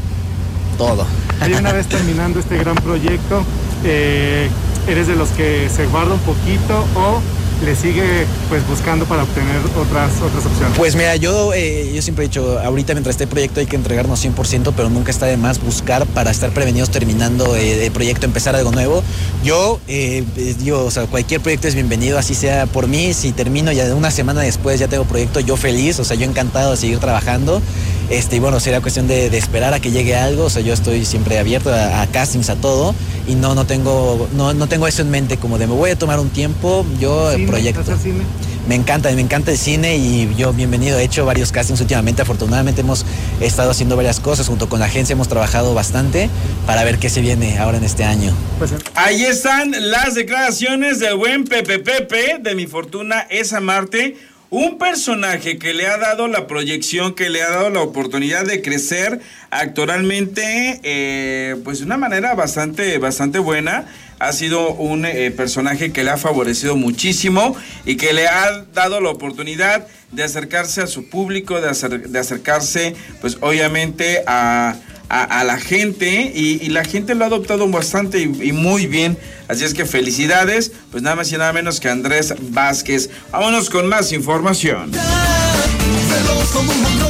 todo. 0.80 1.06
Y 1.48 1.54
una 1.54 1.72
vez 1.72 1.86
terminando 1.86 2.40
este 2.40 2.58
gran 2.58 2.76
proyecto, 2.78 3.44
eh, 3.84 4.50
¿eres 4.88 5.06
de 5.06 5.16
los 5.16 5.30
que 5.30 5.70
se 5.70 5.86
guarda 5.86 6.16
un 6.16 6.20
poquito 6.22 6.84
o 6.96 7.22
le 7.64 7.76
sigue 7.76 8.26
pues 8.48 8.66
buscando 8.68 9.06
para 9.06 9.24
obtener 9.24 9.58
otras 9.78 10.12
otras 10.22 10.46
opciones? 10.46 10.78
Pues 10.78 10.96
mira, 10.96 11.16
yo, 11.16 11.54
eh, 11.54 11.92
yo 11.94 12.02
siempre 12.02 12.26
he 12.26 12.28
dicho, 12.28 12.60
ahorita 12.60 12.94
mientras 12.94 13.16
este 13.16 13.28
proyecto 13.28 13.60
hay 13.60 13.66
que 13.66 13.76
entregarnos 13.76 14.24
100%, 14.24 14.74
pero 14.76 14.90
nunca 14.90 15.12
está 15.12 15.26
de 15.26 15.38
más 15.38 15.62
buscar 15.62 16.06
para 16.08 16.32
estar 16.32 16.52
prevenidos 16.52 16.90
terminando 16.90 17.56
eh, 17.56 17.86
el 17.86 17.92
proyecto, 17.92 18.26
empezar 18.26 18.56
algo 18.56 18.72
nuevo. 18.72 19.04
Yo 19.44 19.80
eh, 19.88 20.24
digo, 20.60 20.86
o 20.86 20.92
sea, 20.92 21.06
cualquier 21.08 21.42
proyecto 21.42 21.68
es 21.68 21.76
bienvenido, 21.76 22.18
así 22.18 22.34
sea 22.36 22.66
por 22.66 22.88
mí, 22.88 23.14
si 23.14 23.32
termino 23.32 23.72
ya 23.72 23.94
una 23.94 24.12
semana 24.12 24.42
después 24.42 24.80
ya 24.80 24.88
tengo 24.88 25.06
proyecto, 25.06 25.40
yo 25.40 25.58
feliz, 25.58 26.00
o 26.00 26.06
sea, 26.06 26.16
yo 26.16 26.26
encantado 26.26 26.72
de 26.72 26.78
seguir 26.78 27.00
trabajando. 27.00 27.62
Este, 28.10 28.38
y 28.38 28.40
bueno, 28.40 28.60
sería 28.60 28.82
cuestión 28.82 29.08
de, 29.08 29.30
de, 29.30 29.38
esperar 29.38 29.74
a 29.74 29.80
que 29.80 29.92
llegue 29.92 30.16
algo. 30.16 30.46
O 30.46 30.50
sea, 30.50 30.62
yo 30.62 30.74
estoy 30.74 31.06
siempre 31.06 31.38
abierto 31.38 31.72
a, 31.74 32.02
a, 32.02 32.08
castings, 32.08 32.50
a 32.50 32.56
todo. 32.56 32.96
Y 33.28 33.36
no, 33.36 33.54
no 33.54 33.66
tengo, 33.66 34.28
no, 34.34 34.54
no 34.54 34.68
tengo 34.68 34.88
eso 34.88 35.04
en 35.04 35.12
mente 35.12 35.38
como 35.38 35.58
de 35.60 35.68
me 35.68 35.74
voy 35.74 35.92
a 35.92 35.96
tomar 35.98 36.20
un 36.20 36.30
tiempo. 36.30 36.86
Yo 37.00 37.32
¿Cine? 37.32 37.48
proyecto. 37.48 37.82
¿Hacer 37.82 37.98
cine? 37.98 38.24
Me 38.68 38.76
encanta, 38.76 39.12
me 39.12 39.22
encanta 39.22 39.52
el 39.52 39.58
cine 39.58 39.98
y 39.98 40.32
yo 40.36 40.54
bienvenido. 40.54 41.00
He 41.00 41.04
hecho 41.04 41.26
varios 41.26 41.52
castings 41.52 41.82
últimamente. 41.82 42.22
Afortunadamente 42.22 42.82
hemos 42.82 43.06
estado 43.42 43.72
haciendo 43.72 43.96
varias 43.96 44.20
cosas. 44.20 44.48
Junto 44.48 44.70
con 44.70 44.80
la 44.80 44.86
agencia 44.86 45.14
hemos 45.14 45.28
trabajado 45.28 45.74
bastante 45.74 46.30
para 46.68 46.84
ver 46.84 47.00
qué 47.00 47.10
se 47.10 47.22
viene 47.22 47.58
ahora 47.58 47.78
en 47.78 47.84
este 47.84 48.04
año. 48.04 48.32
Pues, 48.60 48.72
Ahí 48.96 49.24
están 49.24 49.74
las 49.92 50.14
declaraciones 50.16 51.00
del 51.00 51.16
buen 51.16 51.46
Pepe 51.46 51.80
Pepe 51.80 52.38
de 52.40 52.54
Mi 52.54 52.68
Fortuna 52.68 53.22
es 53.30 53.54
Amarte 53.54 54.18
un 54.50 54.78
personaje 54.78 55.60
que 55.60 55.74
le 55.74 55.88
ha 55.88 55.98
dado 55.98 56.28
la 56.28 56.48
proyección, 56.48 57.14
que 57.14 57.30
le 57.30 57.44
ha 57.44 57.50
dado 57.50 57.70
la 57.70 57.82
oportunidad 57.82 58.46
de 58.46 58.62
crecer 58.62 59.20
actualmente, 59.52 60.80
eh, 60.84 61.56
pues 61.64 61.80
de 61.80 61.86
una 61.86 61.98
manera 61.98 62.34
bastante, 62.34 62.98
bastante 62.98 63.40
buena. 63.40 63.86
Ha 64.18 64.34
sido 64.34 64.74
un 64.74 65.06
eh, 65.06 65.32
personaje 65.32 65.94
que 65.94 66.04
le 66.04 66.10
ha 66.10 66.18
favorecido 66.18 66.76
muchísimo 66.76 67.56
y 67.86 67.96
que 67.96 68.12
le 68.12 68.28
ha 68.28 68.66
dado 68.74 69.00
la 69.02 69.10
oportunidad 69.10 69.88
de 70.12 70.24
acercarse 70.24 70.82
a 70.82 70.88
su 70.88 71.10
público, 71.10 71.62
de, 71.62 72.00
de 72.00 72.20
acercarse, 72.20 72.96
pues 73.22 73.38
obviamente 73.42 74.24
a, 74.26 74.76
a, 75.10 75.44
la 75.44 75.58
gente 75.58 76.32
y, 76.36 76.64
y, 76.64 76.70
la 76.70 76.86
gente 76.86 77.16
lo 77.16 77.24
ha 77.24 77.28
adoptado 77.28 77.68
bastante 77.68 78.20
y, 78.20 78.50
y, 78.50 78.52
muy 78.52 78.86
bien. 78.86 79.18
Así 79.48 79.66
es 79.66 79.74
que 79.74 79.86
felicidades, 79.86 80.72
pues 80.92 81.02
nada 81.02 81.16
más 81.16 81.32
y 81.32 81.38
nada 81.38 81.52
menos 81.52 81.80
que 81.80 81.90
Andrés 81.90 82.36
Vázquez. 82.52 83.10
Vámonos 83.32 83.70
con 83.70 83.88
más 83.88 84.12
información. 84.12 84.92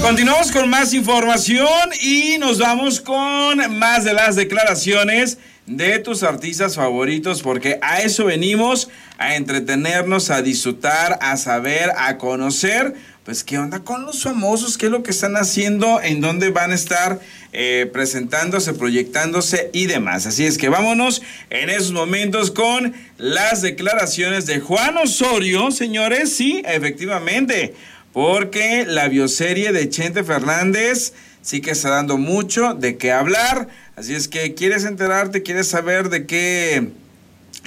Continuamos 0.02 0.52
con 0.52 0.70
más 0.70 0.94
información 0.94 1.90
y 2.02 2.38
nos 2.40 2.60
vamos 2.60 3.02
con 3.02 3.78
más 3.78 4.06
de 4.06 4.14
las 4.14 4.36
declaraciones 4.36 5.38
de 5.66 6.00
tus 6.00 6.24
artistas 6.24 6.76
favoritos 6.76 7.42
porque 7.42 7.78
a 7.82 8.02
eso 8.02 8.26
venimos, 8.26 8.90
a 9.18 9.36
entretenernos, 9.36 10.30
a 10.32 10.42
disfrutar, 10.42 11.20
a 11.22 11.38
saber, 11.38 11.92
a 11.98 12.18
conocer 12.18 12.96
pues 13.30 13.44
qué 13.44 13.60
onda 13.60 13.82
con 13.82 14.08
los 14.08 14.24
famosos, 14.24 14.76
qué 14.76 14.88
es 14.88 14.92
lo 14.92 15.04
que 15.04 15.12
están 15.12 15.38
haciendo, 15.38 16.02
en 16.02 16.20
dónde 16.20 16.50
van 16.50 16.72
a 16.72 16.74
estar 16.74 17.20
eh, 17.54 17.88
presentándose, 17.94 18.74
proyectándose 18.74 19.70
y 19.72 19.86
demás. 19.86 20.26
Así 20.26 20.48
es 20.48 20.58
que 20.58 20.68
vámonos 20.68 21.22
en 21.52 21.70
esos 21.70 21.92
momentos 21.92 22.50
con 22.50 22.92
las 23.20 23.62
declaraciones 23.62 24.48
de 24.48 24.60
Juan 24.60 24.98
Osorio, 24.98 25.70
señores, 25.70 26.34
sí, 26.34 26.64
efectivamente, 26.66 27.76
porque 28.14 28.88
la 28.88 29.08
bioserie 29.10 29.74
de 29.74 29.88
Chente 29.90 30.24
Fernández 30.24 31.14
sí 31.44 31.62
que 31.62 31.70
está 31.70 31.92
dando 31.92 32.18
mucho 32.18 32.74
de 32.74 32.98
qué 32.98 33.12
hablar. 33.12 33.68
Así 33.96 34.16
es 34.16 34.28
que 34.28 34.56
quieres 34.56 34.86
enterarte, 34.86 35.44
quieres 35.44 35.68
saber 35.68 36.10
de 36.10 36.26
qué... 36.26 36.90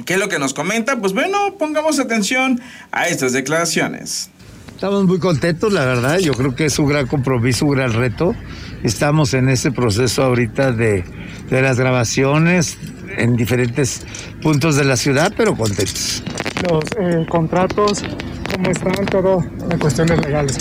¿Qué 0.07 0.15
es 0.15 0.19
lo 0.19 0.31
que 0.31 0.39
nos 0.39 0.55
comenta? 0.55 0.99
Pues 0.99 1.13
bueno, 1.13 1.57
pongamos 1.59 2.01
atención 2.01 2.61
a 2.93 3.09
estas 3.09 3.35
declaraciones. 3.35 4.32
Estamos 4.83 5.05
muy 5.05 5.21
contentos, 5.21 5.73
la 5.73 5.85
verdad. 5.85 6.19
Yo 6.19 6.33
creo 6.33 6.57
que 6.57 6.65
es 6.65 6.77
un 6.81 6.89
gran 6.89 7.07
compromiso, 7.07 7.67
un 7.67 7.77
gran 7.77 7.93
reto. 7.93 8.35
Estamos 8.83 9.33
en 9.33 9.49
ese 9.49 9.71
proceso 9.71 10.25
ahorita 10.25 10.73
de, 10.73 11.05
de 11.49 11.63
las 11.63 11.79
grabaciones 11.79 12.79
en 13.17 13.37
diferentes 13.37 14.05
puntos 14.43 14.75
de 14.75 14.83
la 14.83 14.97
ciudad, 14.97 15.33
pero 15.37 15.55
contentos. 15.55 16.25
Los 16.69 16.83
eh, 16.99 17.25
contratos, 17.29 18.03
¿cómo 18.53 18.71
están? 18.71 19.07
Todo 19.07 19.45
en 19.71 19.79
cuestiones 19.79 20.21
legales. 20.21 20.59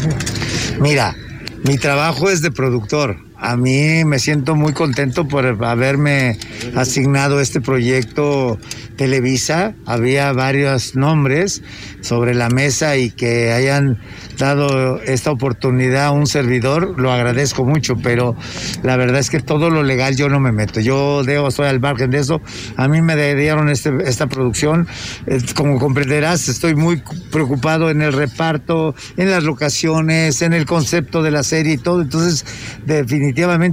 Mira, 0.80 1.16
mi 1.64 1.80
trabajo 1.80 2.30
es 2.30 2.44
de 2.44 2.52
productor. 2.52 3.18
A 3.44 3.58
mí 3.58 4.06
me 4.06 4.20
siento 4.20 4.56
muy 4.56 4.72
contento 4.74 5.28
por 5.28 5.48
haberme 5.66 6.38
asignado 6.76 7.40
este 7.40 7.60
proyecto 7.60 8.60
Televisa. 8.98 9.74
Había 9.88 10.32
varios 10.32 10.96
nombres 10.96 11.64
sobre 12.02 12.36
la 12.36 12.50
mesa 12.50 12.98
y 12.98 13.10
que 13.10 13.52
hayan 13.52 13.98
dado 14.38 15.02
esta 15.02 15.32
oportunidad 15.32 16.06
a 16.06 16.12
un 16.12 16.28
servidor, 16.28 17.00
lo 17.00 17.12
agradezco 17.12 17.66
mucho, 17.66 17.96
pero 17.96 18.36
la 18.84 18.96
verdad 18.96 19.20
es 19.20 19.32
que 19.32 19.40
todo 19.40 19.72
lo 19.72 19.82
legal 19.82 20.16
yo 20.16 20.30
no 20.30 20.40
me 20.40 20.52
meto. 20.52 20.80
Yo 20.80 21.24
debo, 21.24 21.48
estoy 21.48 21.68
al 21.68 21.80
margen 21.80 22.12
de 22.12 22.20
eso. 22.20 22.42
A 22.78 22.88
mí 22.88 23.02
me 23.02 23.16
dieron 23.36 23.70
este, 23.70 23.92
esta 24.06 24.28
producción. 24.28 24.88
Eh, 25.26 25.40
como 25.56 25.80
comprenderás, 25.80 26.48
estoy 26.48 26.76
muy 26.76 27.02
preocupado 27.32 27.90
en 27.90 28.04
el 28.04 28.14
reparto, 28.14 28.94
en 29.18 29.32
las 29.32 29.44
locaciones, 29.44 30.44
en 30.44 30.54
el 30.54 30.68
concepto 30.68 31.24
de 31.24 31.32
la 31.32 31.42
serie 31.42 31.74
y 31.74 31.78
todo. 31.78 32.04
Entonces, 32.04 32.46
definitivamente 32.86 33.31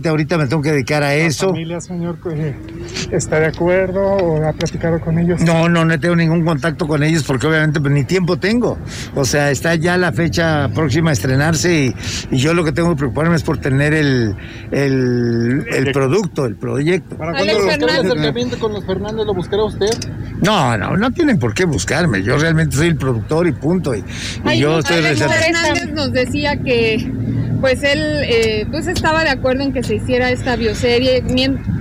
ahorita 0.09 0.39
me 0.39 0.47
tengo 0.47 0.63
que 0.63 0.73
dedicar 0.73 1.03
a 1.03 1.15
eso. 1.15 1.47
¿La 1.47 1.53
familia, 1.53 1.81
señor, 1.81 2.19
está 3.13 3.41
de 3.41 3.47
acuerdo 3.47 4.01
o 4.01 4.47
ha 4.47 4.53
platicado 4.53 5.01
con 5.01 5.19
ellos? 5.19 5.41
No, 5.43 5.69
no, 5.69 5.85
no 5.85 5.99
tengo 5.99 6.17
ningún 6.17 6.45
contacto 6.45 6.87
con 6.87 7.03
ellos 7.03 7.25
porque 7.25 7.47
obviamente 7.47 7.81
pues, 7.81 7.93
ni 7.93 8.05
tiempo 8.05 8.39
tengo. 8.39 8.79
O 9.15 9.25
sea, 9.25 9.51
está 9.51 9.75
ya 9.75 9.97
la 9.97 10.13
fecha 10.13 10.69
próxima 10.75 11.11
a 11.11 11.13
estrenarse 11.13 11.85
y, 11.85 11.95
y, 12.31 12.39
yo 12.39 12.55
lo 12.55 12.65
que 12.65 12.73
tengo 12.73 12.91
que 12.91 12.97
preocuparme 12.97 13.37
es 13.37 13.43
por 13.43 13.59
tener 13.59 13.95
el, 13.95 14.35
el, 14.71 15.67
el 15.71 15.93
producto, 15.93 16.47
el 16.47 16.57
proyecto. 16.57 17.17
¿Para 17.17 17.33
cuándo 17.33 17.53
el 17.53 17.89
acercamiento 17.89 18.59
con 18.59 18.73
los 18.73 18.85
Fernández 18.85 19.27
lo 19.27 19.35
buscará 19.35 19.65
usted? 19.65 19.91
No, 20.41 20.77
no, 20.77 20.97
no 20.97 21.11
tienen 21.11 21.39
por 21.39 21.55
qué 21.55 21.65
buscarme. 21.65 22.23
Yo 22.23 22.39
realmente 22.39 22.77
soy 22.77 22.89
el 22.89 22.97
productor 22.97 23.47
y 23.47 23.53
punto. 23.53 23.95
Y, 23.95 24.05
Ay, 24.45 24.61
yo 24.61 24.71
no, 24.71 24.79
estoy 24.79 24.99
Alex 24.99 25.21
Fernández 25.21 25.93
nos 25.93 26.13
decía 26.13 26.57
que 26.57 27.11
pues 27.61 27.83
él 27.83 28.01
eh, 28.25 28.67
pues 28.71 28.87
estaba 28.87 29.25
de 29.25 29.31
acuerdo 29.31 29.63
en 29.63 29.73
que 29.73 29.83
se 29.83 29.97
hiciera 29.97 30.31
esta 30.31 30.57
bioserie 30.57 31.23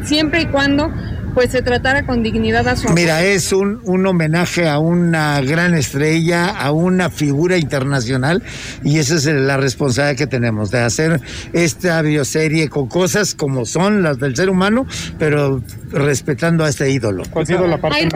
siempre 0.03 0.41
y 0.41 0.46
cuando 0.48 0.91
pues 1.38 1.51
se 1.51 1.62
tratara 1.62 2.03
con 2.03 2.24
dignidad 2.24 2.67
a 2.67 2.75
su 2.75 2.89
Mira, 2.89 3.24
es 3.24 3.53
un, 3.53 3.79
un 3.84 4.08
homenaje 4.08 4.67
a 4.67 4.79
una 4.79 5.39
gran 5.41 5.75
estrella, 5.75 6.48
a 6.48 6.72
una 6.72 7.12
figura 7.12 7.58
internacional, 7.58 8.41
y 8.84 8.98
esa 8.98 9.17
es 9.17 9.25
la 9.27 9.56
responsabilidad 9.56 10.17
que 10.17 10.25
tenemos, 10.25 10.72
de 10.72 10.79
hacer 10.79 11.22
esta 11.53 12.01
bioserie 12.01 12.70
con 12.70 12.88
cosas 12.88 13.36
como 13.36 13.65
son 13.65 14.01
las 14.01 14.17
del 14.17 14.36
ser 14.36 14.50
humano, 14.50 14.88
pero 15.20 15.62
respetando 15.91 16.63
a 16.63 16.70
este 16.70 16.89
ídolo. 16.89 17.22
¿Cuál 17.29 17.44
ha 17.44 17.46
sido 17.46 17.67
la 17.67 17.77
parte 17.77 18.10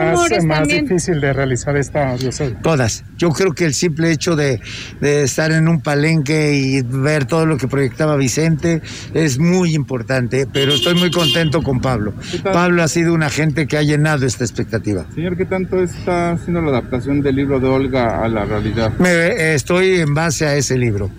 más, 0.43 0.67
difícil 0.67 1.21
de 1.21 1.31
realizar 1.31 1.77
esta 1.77 2.15
bioserie? 2.15 2.57
Todas. 2.63 3.03
Yo 3.17 3.29
creo 3.29 3.53
que 3.53 3.65
el 3.65 3.75
simple 3.75 4.11
hecho 4.11 4.35
de, 4.35 4.61
de 4.99 5.21
estar 5.21 5.51
en 5.51 5.67
un 5.67 5.81
palenque 5.81 6.55
y 6.55 6.81
ver 6.81 7.25
todo 7.25 7.45
lo 7.45 7.57
que 7.57 7.67
proyectaba 7.67 8.15
Vicente 8.15 8.81
es 9.13 9.37
muy 9.37 9.75
importante, 9.75 10.47
pero 10.51 10.73
estoy 10.73 10.95
muy 10.95 11.11
contento 11.11 11.61
con 11.61 11.81
Pablo. 11.81 12.15
Pablo 12.43 12.81
ha 12.81 12.87
sido 12.87 13.10
una 13.11 13.29
gente 13.29 13.67
que 13.67 13.77
ha 13.77 13.83
llenado 13.83 14.25
esta 14.25 14.43
expectativa. 14.43 15.05
Señor, 15.13 15.37
¿qué 15.37 15.45
tanto 15.45 15.81
está 15.81 16.31
haciendo 16.31 16.61
la 16.61 16.69
adaptación 16.69 17.21
del 17.21 17.35
libro 17.35 17.59
de 17.59 17.67
Olga 17.67 18.23
a 18.23 18.27
la 18.27 18.45
realidad? 18.45 18.93
Me, 18.99 19.53
estoy 19.53 19.99
en 19.99 20.13
base 20.13 20.45
a 20.45 20.55
ese 20.55 20.77
libro. 20.77 21.11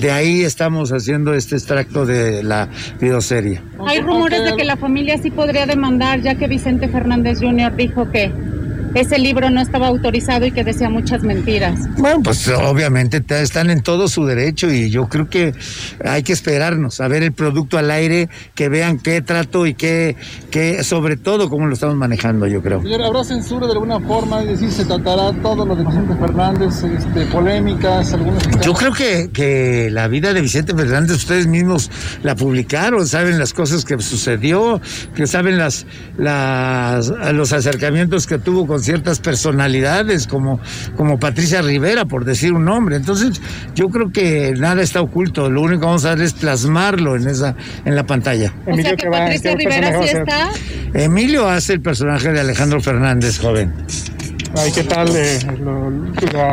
De 0.00 0.10
ahí 0.10 0.42
estamos 0.42 0.92
haciendo 0.92 1.34
este 1.34 1.56
extracto 1.56 2.06
de 2.06 2.42
la 2.42 2.68
videoserie. 3.00 3.60
Hay 3.86 4.00
rumores 4.00 4.44
de 4.44 4.56
que 4.56 4.64
la 4.64 4.76
familia 4.76 5.18
sí 5.18 5.30
podría 5.30 5.66
demandar, 5.66 6.20
ya 6.20 6.34
que 6.34 6.46
Vicente 6.46 6.88
Fernández 6.88 7.38
Jr. 7.40 7.74
dijo 7.76 8.10
que 8.10 8.32
ese 8.94 9.18
libro 9.18 9.50
no 9.50 9.60
estaba 9.60 9.86
autorizado 9.88 10.46
y 10.46 10.52
que 10.52 10.64
decía 10.64 10.88
muchas 10.88 11.22
mentiras. 11.22 11.80
Bueno, 11.96 12.22
pues 12.22 12.48
obviamente 12.48 13.22
están 13.40 13.70
en 13.70 13.82
todo 13.82 14.08
su 14.08 14.24
derecho 14.24 14.70
y 14.70 14.90
yo 14.90 15.08
creo 15.08 15.28
que 15.28 15.54
hay 16.04 16.22
que 16.22 16.32
esperarnos 16.32 17.00
a 17.00 17.08
ver 17.08 17.22
el 17.22 17.32
producto 17.32 17.78
al 17.78 17.90
aire, 17.90 18.28
que 18.54 18.68
vean 18.68 18.98
qué 18.98 19.20
trato 19.22 19.66
y 19.66 19.74
qué, 19.74 20.16
qué 20.50 20.82
sobre 20.84 21.16
todo 21.16 21.48
cómo 21.48 21.66
lo 21.66 21.74
estamos 21.74 21.96
manejando, 21.96 22.46
yo 22.46 22.62
creo. 22.62 22.82
Señor, 22.82 23.02
¿habrá 23.02 23.24
censura 23.24 23.66
de 23.66 23.72
alguna 23.72 24.00
forma? 24.00 24.42
Es 24.42 24.48
decir, 24.48 24.70
¿se 24.70 24.84
tratará 24.84 25.32
todo 25.42 25.66
lo 25.66 25.76
de 25.76 25.84
Vicente 25.84 26.14
Fernández, 26.14 26.82
este, 26.82 27.26
polémicas, 27.26 28.12
algunas... 28.12 28.42
Yo 28.60 28.72
creo 28.74 28.92
que, 28.92 29.30
que 29.32 29.90
la 29.90 30.08
vida 30.08 30.32
de 30.32 30.40
Vicente 30.40 30.74
Fernández, 30.74 31.16
ustedes 31.16 31.46
mismos 31.46 31.90
la 32.22 32.34
publicaron, 32.34 33.06
saben 33.06 33.38
las 33.38 33.52
cosas 33.52 33.84
que 33.84 33.98
sucedió, 34.00 34.80
que 35.14 35.26
saben 35.26 35.58
las, 35.58 35.86
las 36.16 37.12
los 37.32 37.52
acercamientos 37.52 38.26
que 38.26 38.38
tuvo 38.38 38.66
con 38.66 38.77
ciertas 38.80 39.20
personalidades 39.20 40.26
como, 40.26 40.60
como 40.96 41.18
Patricia 41.18 41.62
Rivera, 41.62 42.04
por 42.04 42.24
decir 42.24 42.52
un 42.52 42.64
nombre. 42.64 42.96
Entonces, 42.96 43.40
yo 43.74 43.88
creo 43.88 44.10
que 44.10 44.52
nada 44.56 44.82
está 44.82 45.00
oculto, 45.00 45.50
lo 45.50 45.62
único 45.62 45.80
que 45.80 45.86
vamos 45.86 46.04
a 46.04 46.12
hacer 46.12 46.24
es 46.24 46.32
plasmarlo 46.32 47.16
en 47.16 47.28
esa, 47.28 47.54
en 47.84 47.96
la 47.96 48.04
pantalla. 48.04 48.52
Emilio, 48.66 48.96
que 48.96 49.08
Patricia 49.08 49.54
Rivera 49.54 50.02
sí 50.02 50.08
está. 50.08 50.50
Emilio 50.94 51.48
hace 51.48 51.74
el 51.74 51.80
personaje 51.80 52.32
de 52.32 52.40
Alejandro 52.40 52.80
Fernández, 52.80 53.38
joven. 53.38 53.72
Eh, 54.54 55.40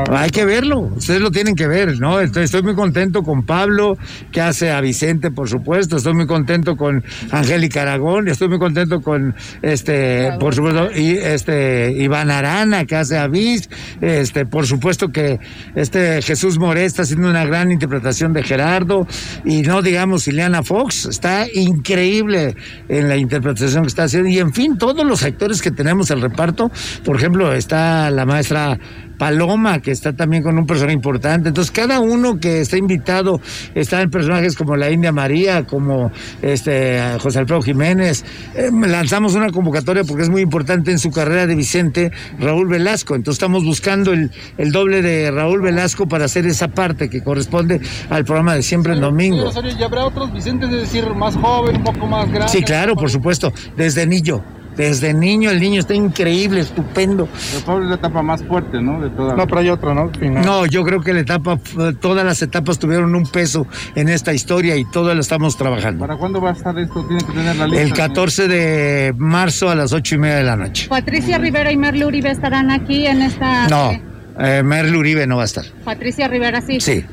Hay 0.10 0.30
que 0.30 0.46
verlo, 0.46 0.80
ustedes 0.80 1.22
lo 1.22 1.32
tienen 1.32 1.56
que 1.56 1.68
ver, 1.68 2.00
¿no? 2.00 2.20
Estoy, 2.20 2.62
muy 2.62 2.76
contento 2.76 3.24
con 3.24 3.46
Pablo, 3.46 3.98
que 4.32 4.42
hace 4.42 4.72
a 4.72 4.82
Vicente, 4.82 5.32
por 5.32 5.50
supuesto, 5.50 5.98
estoy 5.98 6.14
muy 6.14 6.28
contento 6.28 6.76
con 6.76 7.04
Angélica 7.32 7.84
Aragón, 7.84 8.28
estoy 8.28 8.50
muy 8.50 8.60
contento 8.60 9.02
con, 9.02 9.36
este, 9.62 10.32
por 10.40 10.54
supuesto, 10.54 10.90
y, 10.96 11.18
este, 11.18 11.94
Iván 11.94 12.32
Arana, 12.32 12.86
que 12.86 12.96
hace 12.96 13.18
a 13.18 13.28
Viz, 13.28 13.70
este, 14.02 14.46
por 14.46 14.68
supuesto 14.68 15.10
que 15.10 15.40
este 15.76 16.22
Jesús 16.22 16.58
More 16.60 16.86
está 16.86 17.04
haciendo 17.04 17.30
una 17.30 17.46
gran 17.46 17.72
interpretación 17.72 18.34
de 18.34 18.44
Gerardo, 18.44 19.08
y 19.46 19.62
no 19.62 19.82
digamos 19.82 20.28
Ileana 20.28 20.64
Fox, 20.64 21.06
está 21.06 21.46
increíble 21.54 22.56
en 22.90 23.08
la 23.08 23.16
interpretación 23.16 23.84
que 23.84 23.88
está 23.88 24.04
haciendo, 24.04 24.30
y 24.30 24.40
en 24.40 24.54
fin, 24.54 24.78
todos 24.78 25.06
los 25.06 25.24
actores 25.24 25.62
que 25.62 25.72
tenemos 25.72 26.12
el 26.12 26.22
reparto, 26.22 26.72
por 27.04 27.16
ejemplo, 27.16 27.54
está 27.54 27.85
la 28.12 28.26
maestra 28.26 28.78
Paloma, 29.18 29.80
que 29.80 29.92
está 29.92 30.14
también 30.14 30.44
con 30.44 30.58
un 30.58 30.66
personaje 30.66 30.94
importante. 30.94 31.50
Entonces, 31.50 31.72
cada 31.72 32.00
uno 32.00 32.38
que 32.40 32.62
está 32.62 32.78
invitado 32.78 33.40
está 33.74 34.02
en 34.02 34.10
personajes 34.10 34.56
como 34.56 34.76
la 34.76 34.92
India 34.92 35.12
María, 35.12 35.64
como 35.64 36.12
este 36.42 37.00
José 37.20 37.40
Alfredo 37.40 37.62
Jiménez. 37.62 38.26
Eh, 38.56 38.70
lanzamos 38.72 39.36
una 39.36 39.50
convocatoria 39.50 40.04
porque 40.04 40.24
es 40.24 40.30
muy 40.30 40.42
importante 40.42 40.92
en 40.92 41.00
su 41.00 41.12
carrera 41.12 41.48
de 41.48 41.56
Vicente, 41.56 42.12
Raúl 42.40 42.68
Velasco. 42.68 43.16
Entonces, 43.16 43.38
estamos 43.38 43.64
buscando 43.64 44.14
el, 44.14 44.32
el 44.58 44.72
doble 44.72 45.02
de 45.02 45.32
Raúl 45.32 45.62
Velasco 45.62 46.08
para 46.08 46.26
hacer 46.26 46.46
esa 46.46 46.68
parte 46.68 47.10
que 47.10 47.24
corresponde 47.24 47.80
al 48.10 48.26
programa 48.26 48.56
de 48.56 48.64
Siempre 48.64 48.94
en 48.94 49.02
Domingo. 49.02 49.52
¿Y 49.78 49.84
habrá 49.84 50.06
otros 50.06 50.32
Vicentes, 50.34 50.70
es 50.72 50.82
decir, 50.82 51.06
más 51.16 51.36
joven, 51.36 51.78
un 51.78 51.84
poco 51.84 52.08
más 52.08 52.30
grande? 52.30 52.50
Sí, 52.50 52.64
claro, 52.64 52.96
por 52.96 53.10
supuesto, 53.10 53.52
desde 53.76 54.06
niño. 54.06 54.44
Desde 54.76 55.14
niño, 55.14 55.50
el 55.52 55.60
niño 55.60 55.80
está 55.80 55.94
increíble, 55.94 56.62
estupendo. 56.62 57.28
Pero 57.52 57.66
Pablo 57.66 57.84
es 57.84 57.90
la 57.90 57.96
etapa 57.96 58.22
más 58.22 58.44
fuerte, 58.44 58.82
¿no? 58.82 59.02
De 59.02 59.10
todas. 59.10 59.38
No, 59.38 59.48
pero 59.48 59.60
hay 59.60 59.70
otro, 59.70 59.94
¿no? 59.94 60.12
No, 60.22 60.66
yo 60.66 60.84
creo 60.84 61.02
que 61.02 61.14
la 61.14 61.22
etapa, 61.22 61.58
todas 62.02 62.26
las 62.26 62.42
etapas 62.42 62.78
tuvieron 62.78 63.16
un 63.16 63.26
peso 63.26 63.68
en 63.96 64.10
esta 64.10 64.34
historia 64.34 64.76
y 64.76 64.86
todas 64.86 65.16
lo 65.16 65.22
estamos 65.22 65.58
trabajando. 65.58 66.02
¿Para 66.02 66.18
cuándo 66.18 66.42
va 66.42 66.50
a 66.50 66.54
estar 66.54 66.78
esto? 66.78 67.06
Tiene 67.08 67.24
que 67.24 67.32
tener 67.32 67.56
la 67.56 67.68
lista. 67.68 67.82
El 67.82 67.94
14 67.94 68.48
de 68.48 69.14
marzo 69.18 69.70
a 69.70 69.76
las 69.76 69.94
ocho 69.94 70.16
y 70.16 70.18
media 70.18 70.38
de 70.38 70.44
la 70.44 70.56
noche. 70.56 70.88
Patricia 70.90 71.38
Rivera 71.38 71.72
y 71.72 71.78
Merle 71.78 72.06
Uribe 72.06 72.32
estarán 72.32 72.72
aquí 72.72 73.08
en 73.08 73.22
esta. 73.22 73.68
No, 73.70 73.92
eh, 74.40 74.62
Merle 74.64 74.98
Uribe 74.98 75.28
no 75.28 75.38
va 75.38 75.44
a 75.44 75.46
estar. 75.46 75.66
Patricia 75.84 76.28
Rivera 76.28 76.62
sí. 76.62 76.80
Sí. 76.82 77.06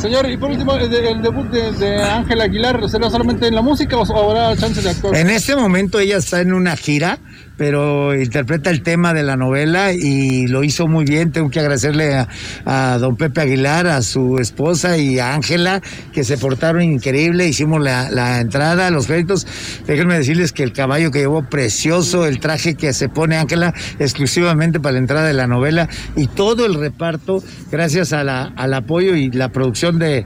Señor, 0.00 0.30
y 0.30 0.36
por 0.36 0.50
último, 0.50 0.76
el, 0.76 1.22
debut 1.22 1.48
de 1.50 2.02
Ángel 2.02 2.40
Aguilar, 2.40 2.88
¿será 2.88 3.10
solamente 3.10 3.46
en 3.46 3.54
la 3.54 3.62
música 3.62 3.96
o 3.96 4.30
habrá 4.30 4.56
chance 4.56 4.80
de 4.80 4.90
actuar? 4.90 5.16
En 5.16 5.30
este 5.30 5.56
momento 5.56 5.98
ella 5.98 6.18
está 6.18 6.40
en 6.40 6.52
una 6.52 6.76
gira 6.76 7.18
pero 7.60 8.14
interpreta 8.18 8.70
el 8.70 8.80
tema 8.80 9.12
de 9.12 9.22
la 9.22 9.36
novela 9.36 9.92
y 9.92 10.46
lo 10.46 10.64
hizo 10.64 10.86
muy 10.86 11.04
bien. 11.04 11.30
Tengo 11.30 11.50
que 11.50 11.60
agradecerle 11.60 12.24
a, 12.64 12.96
don 12.98 13.16
Pepe 13.16 13.42
Aguilar, 13.42 13.86
a 13.86 14.00
su 14.00 14.38
esposa 14.38 14.96
y 14.96 15.18
a 15.18 15.34
Ángela, 15.34 15.82
que 16.14 16.24
se 16.24 16.38
portaron 16.38 16.80
increíble. 16.80 17.46
Hicimos 17.46 17.82
la, 17.82 18.40
entrada, 18.40 18.90
los 18.90 19.08
créditos. 19.08 19.46
Déjenme 19.86 20.16
decirles 20.16 20.52
que 20.52 20.62
el 20.62 20.72
caballo 20.72 21.10
que 21.10 21.18
llevó 21.18 21.42
precioso, 21.50 22.24
el 22.24 22.40
traje 22.40 22.76
que 22.76 22.94
se 22.94 23.10
pone 23.10 23.36
Ángela 23.36 23.74
exclusivamente 23.98 24.80
para 24.80 24.94
la 24.94 25.00
entrada 25.00 25.26
de 25.26 25.34
la 25.34 25.46
novela 25.46 25.86
y 26.16 26.28
todo 26.28 26.64
el 26.64 26.72
reparto, 26.72 27.44
gracias 27.70 28.14
al 28.14 28.72
apoyo 28.72 29.14
y 29.16 29.30
la 29.32 29.50
producción 29.50 29.98
de, 29.98 30.24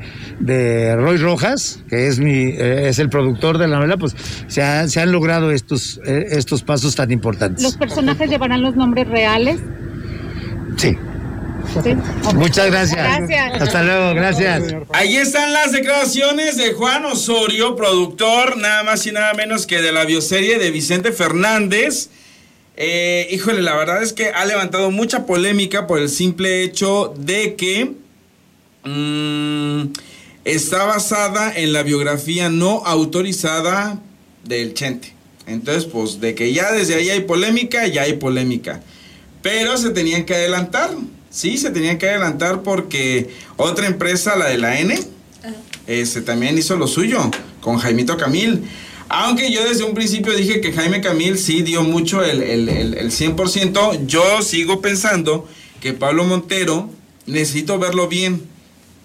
Roy 0.97 1.17
Rojas, 1.17 1.83
que 1.89 2.07
es, 2.07 2.21
mi, 2.21 2.31
eh, 2.31 2.91
es 2.91 3.01
el 3.01 3.09
productor 3.09 3.59
de 3.59 3.67
la 3.67 3.79
novela, 3.79 3.97
pues 3.97 4.15
se, 4.47 4.89
se 4.89 5.01
han 5.01 5.11
logrado 5.11 5.51
estos, 5.51 6.01
eh, 6.07 6.27
estos 6.31 6.63
pasos 6.63 6.95
tan 6.95 7.11
importantes 7.11 7.24
¿Los 7.25 7.77
personajes 7.77 8.29
llevarán 8.29 8.63
los 8.63 8.77
nombres 8.77 9.09
reales? 9.09 9.61
Sí. 10.77 10.97
Muchas 12.35 12.67
gracias. 12.67 12.93
gracias. 12.93 13.63
Hasta 13.63 13.83
luego, 13.83 14.15
gracias. 14.15 14.75
Ahí 14.93 15.17
están 15.17 15.53
las 15.53 15.73
declaraciones 15.73 16.57
de 16.57 16.73
Juan 16.73 17.05
Osorio, 17.07 17.75
productor 17.77 18.57
nada 18.59 18.83
más 18.85 19.07
y 19.07 19.13
nada 19.13 19.33
menos 19.35 19.67
que 19.67 19.81
de 19.81 19.93
la 19.93 20.05
bioserie 20.05 20.59
de 20.59 20.71
Vicente 20.71 21.13
Fernández. 21.13 22.11
Eh, 22.77 23.29
híjole, 23.31 23.63
la 23.63 23.75
verdad 23.77 24.03
es 24.03 24.13
que 24.13 24.31
ha 24.31 24.45
levantado 24.45 24.91
mucha 24.91 25.27
polémica 25.27 25.87
por 25.87 26.01
el 26.01 26.09
simple 26.09 26.63
hecho 26.63 27.15
de 27.17 27.55
que 27.55 27.93
mm, 28.85 29.93
está 30.45 30.85
basada 30.85 31.53
en 31.55 31.73
la 31.73 31.83
biografía 31.83 32.51
no 32.51 32.83
autorizada 32.85 33.99
del 34.45 34.75
Chente. 34.75 35.15
Entonces, 35.47 35.85
pues 35.85 36.21
de 36.21 36.35
que 36.35 36.53
ya 36.53 36.73
desde 36.73 36.95
ahí 36.95 37.11
hay 37.11 37.21
polémica, 37.21 37.87
ya 37.87 38.03
hay 38.03 38.15
polémica. 38.15 38.83
Pero 39.43 39.77
se 39.77 39.91
tenían 39.91 40.25
que 40.25 40.35
adelantar, 40.35 40.91
sí, 41.31 41.59
se 41.59 41.71
tenían 41.71 41.99
que 41.99 42.09
adelantar 42.09 42.63
porque 42.63 43.29
otra 43.57 43.87
empresa, 43.87 44.37
la 44.37 44.47
de 44.47 44.59
la 44.59 44.81
N, 44.81 44.99
este, 45.87 46.23
también 46.23 46.57
hizo 46.57 46.77
lo 46.77 46.87
suyo 46.87 47.31
con 47.61 47.79
Jaimito 47.79 48.17
Camil. 48.17 48.63
Aunque 49.09 49.53
yo 49.53 49.63
desde 49.65 49.85
un 49.85 49.95
principio 49.95 50.35
dije 50.35 50.61
que 50.63 50.73
Jaime 50.73 51.03
Camil 51.03 51.39
sí 51.39 51.63
dio 51.63 51.85
mucho 51.85 52.25
el, 52.25 52.43
el, 52.43 52.69
el, 52.71 52.95
el 52.95 53.11
100%, 53.11 54.07
yo 54.07 54.43
sigo 54.43 54.81
pensando 54.81 55.47
que 55.81 55.93
Pablo 55.93 56.25
Montero 56.25 56.89
necesito 57.27 57.79
verlo 57.79 58.09
bien 58.09 58.54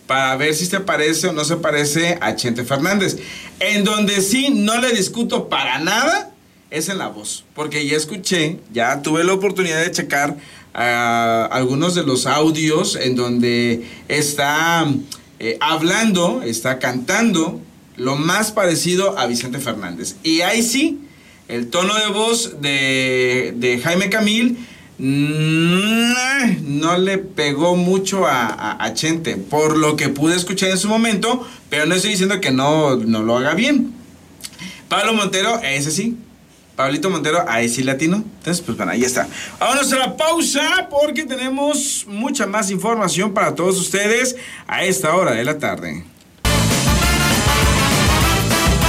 para 0.09 0.35
ver 0.37 0.55
si 0.55 0.65
se 0.65 0.79
parece 0.79 1.27
o 1.27 1.33
no 1.33 1.45
se 1.45 1.55
parece 1.57 2.17
a 2.19 2.35
Chente 2.35 2.63
Fernández. 2.63 3.19
En 3.59 3.83
donde 3.83 4.23
sí 4.23 4.49
no 4.49 4.81
le 4.81 4.91
discuto 4.91 5.49
para 5.49 5.77
nada 5.77 6.31
es 6.71 6.89
en 6.89 6.97
la 6.97 7.09
voz, 7.09 7.45
porque 7.53 7.85
ya 7.85 7.95
escuché, 7.95 8.57
ya 8.73 9.03
tuve 9.03 9.23
la 9.23 9.33
oportunidad 9.33 9.83
de 9.83 9.91
checar 9.91 10.35
ah, 10.73 11.47
algunos 11.51 11.93
de 11.93 12.01
los 12.01 12.25
audios 12.25 12.95
en 12.95 13.15
donde 13.15 13.87
está 14.07 14.87
eh, 15.37 15.59
hablando, 15.61 16.41
está 16.41 16.79
cantando 16.79 17.61
lo 17.95 18.15
más 18.15 18.51
parecido 18.51 19.15
a 19.19 19.27
Vicente 19.27 19.59
Fernández. 19.59 20.15
Y 20.23 20.41
ahí 20.41 20.63
sí, 20.63 21.01
el 21.47 21.69
tono 21.69 21.93
de 21.93 22.07
voz 22.07 22.59
de, 22.61 23.53
de 23.57 23.79
Jaime 23.79 24.09
Camil 24.09 24.57
no 25.00 26.98
le 26.98 27.18
pegó 27.18 27.75
mucho 27.77 28.25
a, 28.27 28.91
Chente, 28.94 29.38
por 29.38 29.77
lo 29.77 29.96
que 29.96 30.10
pude 30.10 30.36
escuchar 30.36 30.70
en 30.70 30.77
su 30.77 30.89
momento, 30.89 31.48
pero 31.70 31.86
no 31.86 31.96
estoy 31.96 32.12
diciendo 32.12 32.41
que 32.41 32.51
no, 32.51 32.98
no 32.98 33.24
lo 33.24 33.38
haga 33.38 33.53
bien. 33.53 33.94
Pablo 34.89 35.13
Montero, 35.13 35.60
ese 35.63 35.91
sí, 35.91 36.18
Pablito 36.75 37.10
Montero, 37.10 37.46
ahí 37.48 37.70
sí 37.70 37.84
latino. 37.84 38.18
Entonces, 38.18 38.62
pues 38.65 38.77
bueno, 38.77 38.91
ahí 38.91 39.03
está. 39.03 39.27
Vámonos 39.60 39.91
a 39.94 39.98
la 39.98 40.18
pausa 40.18 40.88
porque 40.89 41.25
tenemos 41.25 42.06
mucha 42.08 42.46
más 42.48 42.72
información 42.72 43.34
para 43.34 43.56
todos 43.56 43.79
ustedes 43.79 44.36
a 44.68 44.84
esta 44.84 45.15
hora 45.15 45.32
de 45.32 45.44
la 45.44 45.58
tarde. 45.58 46.03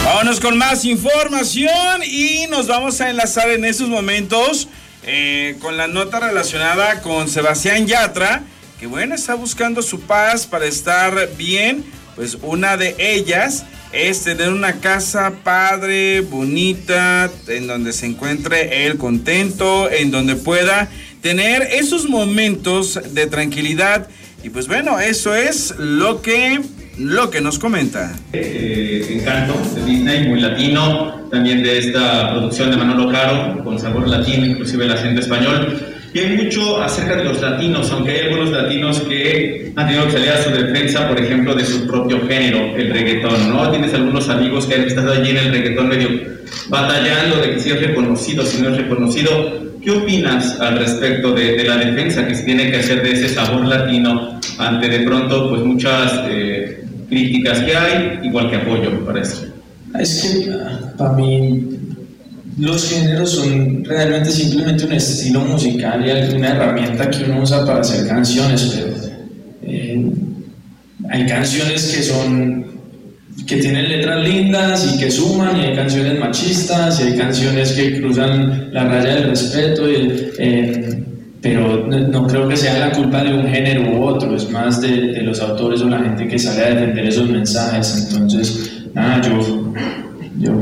Vámonos 0.05 0.41
con 0.41 0.59
más 0.59 0.85
información 0.85 2.03
y 2.05 2.47
nos 2.49 2.67
vamos 2.67 3.01
a 3.01 3.11
enlazar 3.11 3.51
en 3.51 3.65
estos 3.65 3.89
momentos 3.89 4.69
eh, 5.05 5.57
con 5.61 5.77
la 5.77 5.87
nota 5.87 6.21
relacionada 6.21 7.01
con 7.03 7.29
Sebastián 7.29 7.87
Yatra, 7.87 8.43
que 8.79 8.87
bueno, 8.87 9.15
está 9.15 9.35
buscando 9.35 9.83
su 9.83 10.01
paz 10.01 10.47
para 10.47 10.67
estar 10.67 11.31
bien. 11.37 11.85
Pues 12.17 12.39
una 12.43 12.77
de 12.77 12.97
ellas 12.99 13.65
es 13.93 14.23
tener 14.23 14.51
una 14.51 14.75
casa 14.81 15.33
padre, 15.43 16.21
bonita, 16.21 17.31
en 17.49 17.67
donde 17.67 17.93
se 17.93 18.07
encuentre 18.07 18.87
él 18.87 18.99
contento, 18.99 19.91
en 19.91 20.11
donde 20.11 20.37
pueda 20.37 20.89
tener 21.21 21.63
esos 21.63 22.09
momentos 22.09 23.01
de 23.13 23.27
tranquilidad. 23.27 24.09
Y 24.43 24.51
pues 24.51 24.69
bueno, 24.69 25.01
eso 25.01 25.35
es 25.35 25.75
lo 25.77 26.23
que, 26.23 26.61
lo 26.99 27.31
que 27.31 27.41
nos 27.41 27.59
comenta. 27.59 28.13
Eh, 28.33 29.07
encanto 29.11 29.55
de 29.75 29.85
Disney, 29.85 30.29
muy 30.29 30.41
latino, 30.41 31.29
también 31.31 31.63
de 31.63 31.79
esta 31.79 32.33
producción 32.33 32.71
de 32.71 32.77
Manolo 32.77 33.11
Caro, 33.11 33.63
con 33.65 33.79
sabor 33.79 34.09
latino, 34.09 34.47
inclusive 34.47 34.85
el 34.85 34.93
acento 34.93 35.21
español. 35.21 35.79
Y 36.13 36.19
hay 36.19 36.37
mucho 36.37 36.83
acerca 36.83 37.17
de 37.17 37.25
los 37.25 37.41
latinos, 37.41 37.91
aunque 37.93 38.11
hay 38.11 38.29
algunos 38.29 38.51
latinos 38.51 39.01
que 39.01 39.73
han 39.77 39.87
tenido 39.87 40.07
que 40.07 40.13
salir 40.13 40.31
a 40.31 40.43
su 40.43 40.51
defensa, 40.51 41.09
por 41.09 41.21
ejemplo, 41.21 41.55
de 41.55 41.65
su 41.65 41.87
propio 41.87 42.27
género, 42.27 42.77
el 42.77 42.91
reggaetón, 42.91 43.51
¿no? 43.51 43.71
Tienes 43.71 43.95
algunos 43.95 44.29
amigos 44.29 44.67
que 44.67 44.75
han 44.75 44.83
estado 44.83 45.13
allí 45.13 45.31
en 45.31 45.37
el 45.37 45.53
reggaetón 45.53 45.89
medio 45.89 46.09
batallando 46.69 47.37
de 47.37 47.53
que 47.53 47.61
si 47.61 47.71
es 47.71 47.81
reconocido, 47.81 48.45
si 48.45 48.61
no 48.61 48.71
es 48.71 48.77
reconocido. 48.77 49.71
¿Qué 49.83 49.93
opinas 49.93 50.61
al 50.61 50.79
respecto 50.79 51.33
de, 51.33 51.65
la 51.65 51.77
defensa 51.77 52.27
que 52.27 52.35
se 52.35 52.43
tiene 52.43 52.71
que 52.71 52.79
hacer 52.79 53.03
de 53.03 53.13
ese 53.13 53.29
sabor 53.29 53.65
latino 53.67 54.40
ante 54.61 54.89
de 54.89 55.01
pronto 55.01 55.51
pues 55.51 55.63
muchas 55.63 56.13
eh, 56.29 56.85
críticas 57.09 57.61
que 57.61 57.77
hay, 57.77 58.21
igual 58.23 58.51
que 58.51 58.57
apoyo 58.57 59.05
para 59.05 59.23
eso? 59.23 59.47
Es 59.99 60.23
que 60.23 60.53
ah, 60.53 60.93
para 60.97 61.13
mí 61.15 61.79
los 62.59 62.89
géneros 62.89 63.31
son 63.31 63.85
realmente 63.85 64.31
simplemente 64.31 64.85
un 64.85 64.93
estilo 64.93 65.41
musical 65.41 66.05
y 66.07 66.35
una 66.35 66.51
herramienta 66.51 67.11
que 67.11 67.25
uno 67.25 67.43
usa 67.43 67.65
para 67.65 67.81
hacer 67.81 68.07
canciones, 68.07 68.77
pero 68.77 68.97
eh, 69.63 70.07
hay 71.09 71.27
canciones 71.27 71.95
que 71.95 72.03
son 72.03 72.71
que 73.47 73.57
tienen 73.57 73.89
letras 73.89 74.23
lindas 74.23 74.95
y 74.95 74.99
que 74.99 75.11
suman, 75.11 75.57
y 75.57 75.61
hay 75.61 75.75
canciones 75.75 76.19
machistas, 76.19 77.01
y 77.01 77.05
hay 77.05 77.17
canciones 77.17 77.73
que 77.73 78.01
cruzan 78.01 78.73
la 78.73 78.85
raya 78.85 79.15
del 79.17 79.31
respeto, 79.31 79.89
eh, 79.89 80.70
no 82.09 82.27
creo 82.27 82.49
que 82.49 82.57
sea 82.57 82.79
la 82.79 82.93
culpa 82.93 83.23
de 83.23 83.33
un 83.33 83.47
género 83.47 83.83
u 83.93 84.05
otro, 84.05 84.35
es 84.35 84.51
más 84.51 84.81
de, 84.81 85.09
de 85.09 85.23
los 85.23 85.41
autores 85.41 85.81
o 85.83 85.89
la 85.89 85.99
gente 85.99 86.27
que 86.29 86.39
sale 86.39 86.65
a 86.65 86.75
defender 86.75 87.07
esos 87.07 87.29
mensajes. 87.29 88.09
Entonces, 88.11 88.87
nada, 88.95 89.21
yo, 89.23 89.73
yo 90.39 90.53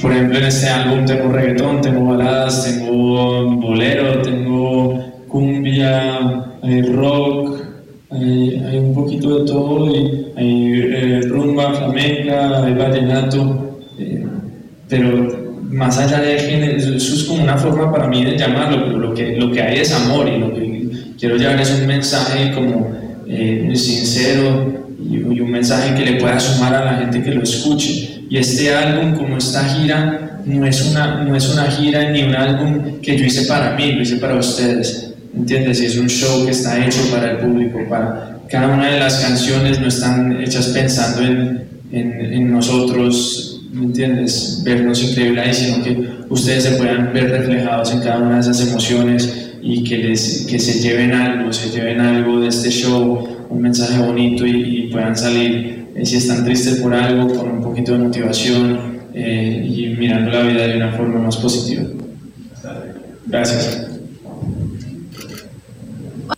por 0.00 0.12
ejemplo, 0.12 0.38
en 0.38 0.44
este 0.44 0.68
álbum 0.68 1.04
tengo 1.06 1.32
reggaetón, 1.32 1.80
tengo 1.80 2.04
baladas, 2.04 2.64
tengo 2.64 3.56
bolero, 3.56 4.20
tengo 4.22 5.02
cumbia, 5.26 6.44
hay 6.62 6.82
rock, 6.82 7.62
hay, 8.10 8.78
un 8.78 8.94
poquito 8.94 9.38
de 9.38 9.46
todo, 9.46 9.94
y 9.94 10.32
hay 10.36 10.80
eh, 10.94 11.20
rumba, 11.28 11.72
flamenca, 11.74 12.64
hay 12.64 12.74
vallenato, 12.74 13.78
eh, 13.98 14.26
pero 14.88 15.45
más 15.70 15.98
allá 15.98 16.20
de 16.20 16.38
género, 16.38 16.76
eso 16.76 17.14
es 17.14 17.24
como 17.24 17.42
una 17.42 17.56
forma 17.56 17.92
para 17.92 18.08
mí 18.08 18.24
de 18.24 18.36
llamarlo, 18.36 18.86
lo 18.96 19.14
que, 19.14 19.36
lo 19.36 19.50
que 19.50 19.62
hay 19.62 19.80
es 19.80 19.92
amor 19.92 20.28
y 20.28 20.38
lo 20.38 20.52
que 20.54 20.88
quiero 21.18 21.36
llevar 21.36 21.60
es 21.60 21.70
un 21.70 21.86
mensaje 21.86 22.52
como 22.52 22.92
eh, 23.26 23.72
sincero 23.74 24.86
y, 24.98 25.16
y 25.16 25.40
un 25.40 25.50
mensaje 25.50 25.94
que 25.94 26.10
le 26.10 26.20
pueda 26.20 26.38
sumar 26.38 26.74
a 26.74 26.84
la 26.84 26.94
gente 26.98 27.22
que 27.22 27.30
lo 27.32 27.42
escuche. 27.42 28.22
Y 28.28 28.38
este 28.38 28.74
álbum, 28.74 29.14
como 29.14 29.36
esta 29.36 29.64
gira, 29.64 30.40
no 30.44 30.66
es, 30.66 30.84
una, 30.84 31.24
no 31.24 31.34
es 31.34 31.48
una 31.48 31.64
gira 31.70 32.10
ni 32.10 32.22
un 32.22 32.34
álbum 32.34 33.00
que 33.00 33.16
yo 33.16 33.24
hice 33.24 33.46
para 33.46 33.74
mí, 33.76 33.92
lo 33.92 34.02
hice 34.02 34.16
para 34.16 34.36
ustedes. 34.36 35.12
¿Entiendes? 35.34 35.82
Y 35.82 35.86
es 35.86 35.98
un 35.98 36.08
show 36.08 36.44
que 36.44 36.52
está 36.52 36.84
hecho 36.84 37.00
para 37.10 37.32
el 37.32 37.38
público. 37.38 37.78
Para 37.88 38.38
cada 38.48 38.68
una 38.68 38.90
de 38.90 38.98
las 38.98 39.16
canciones 39.16 39.80
no 39.80 39.88
están 39.88 40.40
hechas 40.40 40.68
pensando 40.68 41.22
en, 41.22 41.68
en, 41.92 42.20
en 42.32 42.52
nosotros, 42.52 43.55
¿me 43.72 43.84
entiendes? 43.84 44.62
Vernos 44.64 45.02
increíble 45.02 45.40
ahí, 45.40 45.54
sino 45.54 45.84
que 45.84 46.08
ustedes 46.28 46.64
se 46.64 46.70
puedan 46.72 47.12
ver 47.12 47.30
reflejados 47.30 47.92
en 47.92 48.00
cada 48.00 48.18
una 48.18 48.34
de 48.34 48.40
esas 48.40 48.68
emociones 48.68 49.50
y 49.62 49.84
que, 49.84 49.98
les, 49.98 50.46
que 50.48 50.58
se 50.58 50.80
lleven 50.80 51.12
algo, 51.12 51.52
se 51.52 51.70
lleven 51.70 52.00
algo 52.00 52.40
de 52.40 52.48
este 52.48 52.70
show, 52.70 53.46
un 53.48 53.60
mensaje 53.60 53.98
bonito 53.98 54.46
y, 54.46 54.50
y 54.50 54.92
puedan 54.92 55.16
salir 55.16 55.76
eh, 55.96 56.04
si 56.04 56.16
están 56.16 56.44
tristes 56.44 56.80
por 56.80 56.92
algo, 56.94 57.26
con 57.34 57.50
un 57.50 57.62
poquito 57.62 57.92
de 57.92 57.98
motivación 57.98 59.00
eh, 59.14 59.64
y 59.66 59.96
mirando 59.98 60.30
la 60.30 60.42
vida 60.42 60.66
de 60.66 60.76
una 60.76 60.92
forma 60.92 61.20
más 61.20 61.38
positiva. 61.38 61.84
Gracias. 63.26 63.88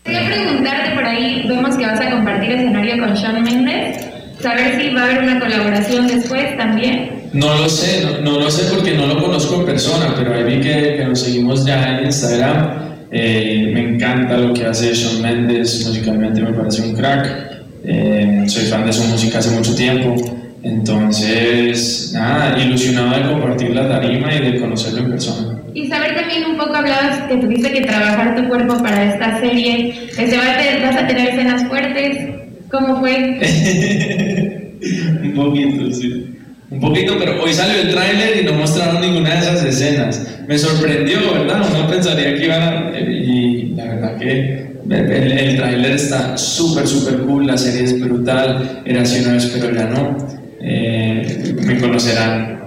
Quería 0.05 0.27
preguntarte 0.27 0.95
por 0.95 1.05
ahí, 1.05 1.45
vemos 1.49 1.77
que 1.77 1.87
vas 1.87 2.01
a 2.01 2.11
compartir 2.11 2.53
escenario 2.53 3.05
con 3.05 3.17
Sean 3.17 3.43
Mendes, 3.43 4.07
saber 4.41 4.81
si 4.81 4.95
va 4.95 5.03
a 5.03 5.05
haber 5.05 5.23
una 5.25 5.41
colaboración 5.41 6.07
después 6.07 6.57
también. 6.57 7.18
No 7.33 7.59
lo 7.59 7.69
sé, 7.69 8.23
no, 8.23 8.39
lo 8.39 8.51
sé 8.51 8.73
porque 8.75 8.95
no 8.95 9.07
lo 9.07 9.23
conozco 9.23 9.57
en 9.57 9.67
persona, 9.67 10.15
pero 10.17 10.35
ahí 10.35 10.45
vi 10.45 10.61
que, 10.63 10.97
que 10.97 11.05
nos 11.05 11.21
seguimos 11.21 11.65
ya 11.67 11.99
en 11.99 12.07
Instagram. 12.07 12.89
Eh, 13.11 13.71
me 13.73 13.95
encanta 13.95 14.37
lo 14.37 14.53
que 14.53 14.65
hace 14.65 14.95
Sean 14.95 15.23
Mendes, 15.23 15.87
musicalmente 15.87 16.41
me 16.41 16.53
parece 16.53 16.83
un 16.83 16.95
crack. 16.95 17.49
Eh, 17.85 18.45
soy 18.47 18.65
fan 18.65 18.87
de 18.87 18.93
su 18.93 19.05
música 19.05 19.39
hace 19.39 19.51
mucho 19.51 19.75
tiempo. 19.75 20.15
Entonces, 20.63 22.13
nada, 22.15 22.59
ilusionado 22.61 23.17
de 23.17 23.33
compartir 23.33 23.71
la 23.71 23.89
tarima 23.89 24.35
y 24.35 24.53
de 24.53 24.61
conocerlo 24.61 25.01
en 25.01 25.11
persona. 25.11 25.59
Y 25.75 25.87
saber 25.87 26.17
también 26.17 26.45
un 26.45 26.57
poco, 26.57 26.75
hablabas 26.75 27.21
que 27.29 27.37
tuviste 27.37 27.71
que 27.73 27.83
trabajar 27.83 28.35
tu 28.35 28.49
cuerpo 28.49 28.79
para 28.83 29.13
esta 29.13 29.41
serie. 29.41 29.95
Este, 30.17 30.37
¿Vas 30.37 30.97
a 30.97 31.07
tener 31.07 31.29
escenas 31.29 31.65
fuertes? 31.69 32.35
¿Cómo 32.71 32.99
fue? 33.01 33.39
un 35.23 35.35
poquito, 35.35 35.93
sí. 35.93 36.38
Un 36.71 36.81
poquito, 36.81 37.17
pero 37.19 37.43
hoy 37.43 37.55
salió 37.55 37.81
el 37.81 37.93
tráiler 37.93 38.43
y 38.43 38.45
no 38.45 38.53
mostraron 38.53 39.01
ninguna 39.01 39.31
de 39.31 39.39
esas 39.39 39.65
escenas. 39.65 40.27
Me 40.47 40.59
sorprendió, 40.59 41.19
¿verdad? 41.33 41.67
No 41.71 41.89
pensaría 41.89 42.35
que 42.35 42.45
iban 42.45 42.63
a... 42.63 43.01
Y 43.01 43.73
la 43.75 43.85
verdad 43.85 44.19
que 44.19 44.69
el, 44.91 45.33
el 45.33 45.57
tráiler 45.57 45.93
está 45.93 46.37
súper, 46.37 46.87
súper 46.87 47.21
cool, 47.21 47.47
la 47.47 47.57
serie 47.57 47.85
es 47.85 47.99
brutal, 47.99 48.83
era 48.85 49.03
así 49.03 49.21
una 49.21 49.35
vez, 49.35 49.47
pero 49.47 49.75
ya 49.75 49.87
no. 49.87 50.17
Eh, 50.61 51.55
me 51.65 51.79
conocerán 51.79 52.59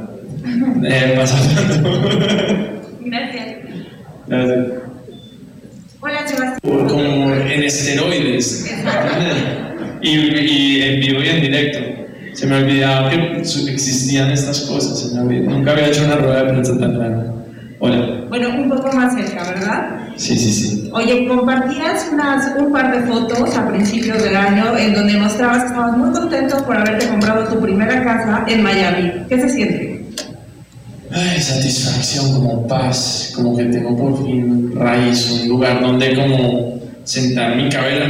eh, 0.84 1.14
más 1.18 1.36
Gracias. 3.02 3.46
Gracias. 4.28 4.68
Hola, 6.00 6.28
Sebastián. 6.28 6.88
Como 6.88 7.36
en 7.36 7.64
esteroides. 7.64 8.72
y, 10.02 10.10
y 10.10 10.82
en 10.82 11.00
vivo 11.02 11.22
y 11.22 11.28
en 11.28 11.42
directo. 11.42 12.01
Se 12.42 12.48
me 12.48 12.56
olvidaba 12.56 13.12
que 13.12 13.38
existían 13.38 14.32
estas 14.32 14.62
cosas. 14.62 15.14
Nunca 15.14 15.74
había 15.74 15.90
hecho 15.90 16.04
una 16.06 16.16
rueda 16.16 16.44
de 16.44 16.50
prensa 16.50 16.76
tan 16.80 17.00
rara. 17.00 17.34
Hola. 17.78 18.26
Bueno, 18.30 18.50
un 18.50 18.68
poco 18.68 18.92
más 18.94 19.14
cerca, 19.14 19.44
¿verdad? 19.44 20.00
Sí, 20.16 20.36
sí, 20.36 20.52
sí. 20.52 20.90
Oye, 20.92 21.28
compartías 21.28 22.10
unas, 22.12 22.52
un 22.58 22.72
par 22.72 22.98
de 22.98 23.06
fotos 23.06 23.56
a 23.56 23.70
principios 23.70 24.24
del 24.24 24.36
año 24.36 24.76
en 24.76 24.96
donde 24.96 25.18
mostrabas 25.18 25.60
que 25.60 25.68
estabas 25.68 25.96
muy 25.96 26.10
contento 26.10 26.66
por 26.66 26.78
haberte 26.78 27.08
comprado 27.10 27.48
tu 27.48 27.62
primera 27.62 28.04
casa 28.04 28.44
en 28.48 28.64
Miami. 28.64 29.12
¿Qué 29.30 29.40
se 29.40 29.48
siente? 29.48 30.06
Ay, 31.12 31.40
satisfacción, 31.40 32.34
como 32.34 32.68
paz, 32.68 33.34
como 33.36 33.56
que 33.56 33.66
tengo 33.66 33.96
por 33.96 34.26
fin 34.26 34.72
raíz, 34.76 35.30
un 35.30 35.48
lugar 35.48 35.80
donde 35.80 36.16
como 36.16 36.81
sentar 37.12 37.58
mi 37.58 37.68
cabeza, 37.68 38.08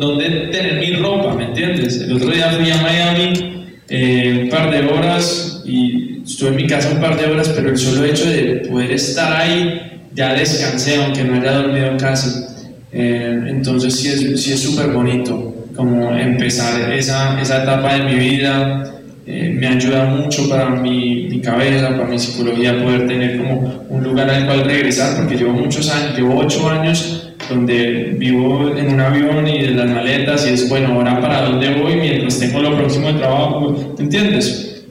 donde 0.00 0.48
tener 0.50 0.80
mi 0.80 0.96
ropa, 0.96 1.34
¿me 1.34 1.44
entiendes? 1.44 2.00
El 2.00 2.14
otro 2.14 2.30
día 2.30 2.50
fui 2.50 2.70
a 2.70 2.80
Miami 2.80 3.66
eh, 3.90 4.40
un 4.44 4.48
par 4.48 4.70
de 4.70 4.86
horas 4.86 5.62
y 5.66 6.22
estuve 6.24 6.48
en 6.50 6.56
mi 6.56 6.66
casa 6.66 6.92
un 6.92 7.00
par 7.00 7.20
de 7.20 7.26
horas, 7.26 7.50
pero 7.54 7.68
el 7.68 7.76
solo 7.76 8.06
hecho 8.06 8.24
de 8.30 8.66
poder 8.70 8.92
estar 8.92 9.36
ahí 9.36 10.00
ya 10.14 10.32
descansé, 10.32 10.96
aunque 10.96 11.24
no 11.24 11.40
haya 11.40 11.52
dormido 11.52 11.86
en 11.88 11.98
casa. 11.98 12.48
Eh, 12.90 13.38
entonces 13.48 13.94
sí 13.96 14.08
es 14.08 14.42
sí 14.42 14.56
súper 14.56 14.88
bonito 14.88 15.54
como 15.76 16.14
empezar 16.16 16.92
esa, 16.92 17.40
esa 17.40 17.62
etapa 17.62 17.94
de 17.94 18.02
mi 18.04 18.14
vida 18.14 18.94
eh, 19.26 19.54
me 19.58 19.66
ayuda 19.66 20.06
mucho 20.06 20.48
para 20.48 20.70
mi, 20.70 21.28
mi, 21.28 21.40
cabeza, 21.40 21.90
para 21.90 22.06
mi 22.06 22.18
psicología, 22.18 22.82
poder 22.82 23.06
tener 23.06 23.38
como 23.38 23.84
un 23.88 24.02
lugar 24.02 24.28
al 24.28 24.46
cual 24.46 24.64
regresar, 24.64 25.16
porque 25.16 25.36
llevo 25.36 25.52
muchos 25.52 25.90
años, 25.90 26.16
llevo 26.16 26.38
ocho 26.38 26.68
años 26.68 27.21
donde 27.48 28.14
vivo 28.18 28.70
en 28.76 28.94
un 28.94 29.00
avión 29.00 29.46
y 29.46 29.62
de 29.62 29.70
las 29.72 29.88
maletas 29.88 30.46
y 30.46 30.54
es 30.54 30.68
bueno, 30.68 30.94
ahora 30.94 31.20
para 31.20 31.42
dónde 31.42 31.74
voy 31.74 31.96
mientras 31.96 32.38
tengo 32.38 32.60
lo 32.60 32.76
próximo 32.76 33.08
de 33.08 33.14
trabajo, 33.14 33.72
¿te 33.96 34.02
entiendes? 34.02 34.84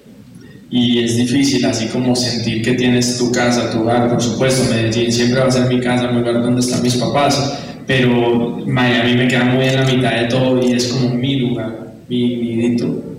Y 0.69 1.03
es 1.03 1.17
difícil 1.17 1.65
así 1.65 1.87
como 1.87 2.15
sentir 2.15 2.61
que 2.61 2.73
tienes 2.73 3.17
tu 3.17 3.31
casa, 3.31 3.71
tu 3.71 3.81
hogar, 3.81 4.09
por 4.09 4.21
supuesto, 4.21 4.73
Medellín 4.73 5.11
siempre 5.11 5.41
va 5.41 5.47
a 5.47 5.51
ser 5.51 5.67
mi 5.67 5.81
casa, 5.81 6.07
mi 6.07 6.19
lugar 6.19 6.41
donde 6.41 6.61
están 6.61 6.81
mis 6.81 6.95
papás, 6.95 7.59
pero 7.85 8.61
Miami 8.65 9.15
me 9.15 9.27
queda 9.27 9.43
muy 9.45 9.65
en 9.65 9.75
la 9.75 9.85
mitad 9.85 10.11
de 10.11 10.27
todo 10.27 10.65
y 10.65 10.71
es 10.73 10.87
como 10.87 11.13
mi 11.13 11.35
lugar, 11.37 11.93
mi 12.07 12.35
nidito. 12.37 13.11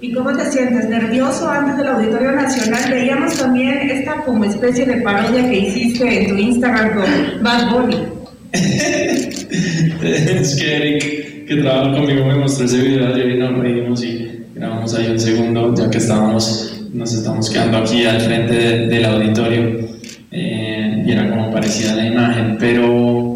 ¿Y 0.00 0.12
cómo 0.12 0.32
te 0.32 0.44
sientes? 0.44 0.88
¿Nervioso 0.88 1.50
antes 1.50 1.76
del 1.76 1.88
Auditorio 1.88 2.30
Nacional? 2.30 2.88
Veíamos 2.88 3.36
también 3.36 3.90
esta 3.90 4.22
como 4.24 4.44
especie 4.44 4.86
de 4.86 5.00
parodia 5.02 5.48
que 5.50 5.58
hiciste 5.58 6.22
en 6.22 6.28
tu 6.28 6.36
Instagram 6.36 6.94
con 6.94 7.42
Bad 7.42 7.70
Bunny. 7.72 8.17
es 10.02 10.56
que 10.56 10.76
Eric, 10.76 11.46
que 11.46 11.56
trabaja 11.56 11.92
conmigo, 11.92 12.24
me 12.24 12.34
mostró 12.36 12.64
ese 12.66 12.78
video 12.78 13.06
ayer 13.06 13.30
y 13.30 13.38
nos 13.38 13.58
reímos 13.58 14.02
y 14.04 14.44
grabamos 14.54 14.94
ahí 14.94 15.08
un 15.08 15.20
segundo, 15.20 15.74
ya 15.74 15.90
que 15.90 15.98
estábamos, 15.98 16.80
nos 16.92 17.12
estamos 17.12 17.50
quedando 17.50 17.78
aquí 17.78 18.04
al 18.04 18.20
frente 18.20 18.54
del 18.86 19.04
auditorio 19.04 19.88
eh, 20.30 21.04
y 21.06 21.12
era 21.12 21.28
como 21.28 21.50
parecida 21.50 21.94
la 21.94 22.06
imagen. 22.06 22.56
Pero 22.58 23.34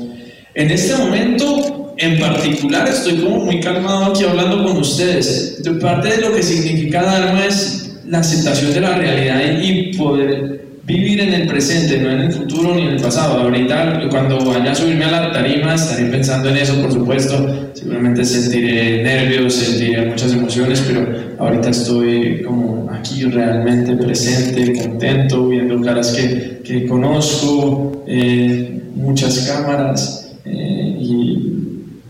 en 0.55 0.70
este 0.70 0.96
momento 0.96 1.94
en 1.98 2.18
particular 2.18 2.88
estoy 2.88 3.16
como 3.18 3.44
muy 3.44 3.61
calmado 3.61 4.07
aquí 4.07 4.25
hablando 4.25 4.64
con 4.64 4.79
ustedes. 4.79 5.62
De 5.62 5.72
parte 5.72 6.09
de 6.09 6.22
lo 6.22 6.35
que 6.35 6.42
significa 6.42 7.03
Dharma 7.03 7.46
es 7.46 8.01
la 8.07 8.18
aceptación 8.18 8.72
de 8.72 8.81
la 8.81 8.96
realidad 8.96 9.61
y 9.62 9.96
poder 9.96 10.62
vivir 10.84 11.20
en 11.20 11.32
el 11.34 11.46
presente, 11.46 11.98
no 11.98 12.10
en 12.10 12.22
el 12.22 12.32
futuro 12.32 12.74
ni 12.74 12.82
en 12.82 12.88
el 12.94 13.00
pasado. 13.00 13.40
Ahorita, 13.40 14.00
cuando 14.10 14.44
vaya 14.44 14.72
a 14.72 14.74
subirme 14.74 15.04
a 15.04 15.10
la 15.10 15.32
tarima, 15.32 15.74
estaré 15.74 16.04
pensando 16.06 16.48
en 16.48 16.56
eso, 16.56 16.80
por 16.80 16.92
supuesto. 16.92 17.70
Seguramente 17.74 18.24
sentiré 18.24 19.02
nervios, 19.02 19.54
sentiré 19.54 20.06
muchas 20.06 20.32
emociones, 20.32 20.82
pero 20.86 21.06
ahorita 21.38 21.70
estoy 21.70 22.42
como 22.42 22.90
aquí 22.90 23.24
realmente 23.24 23.96
presente, 23.96 24.72
contento, 24.80 25.48
viendo 25.48 25.80
caras 25.80 26.12
que, 26.12 26.62
que 26.64 26.86
conozco, 26.86 28.04
eh, 28.06 28.80
muchas 28.94 29.48
cámaras, 29.48 30.36
eh, 30.44 30.96
y 31.00 31.38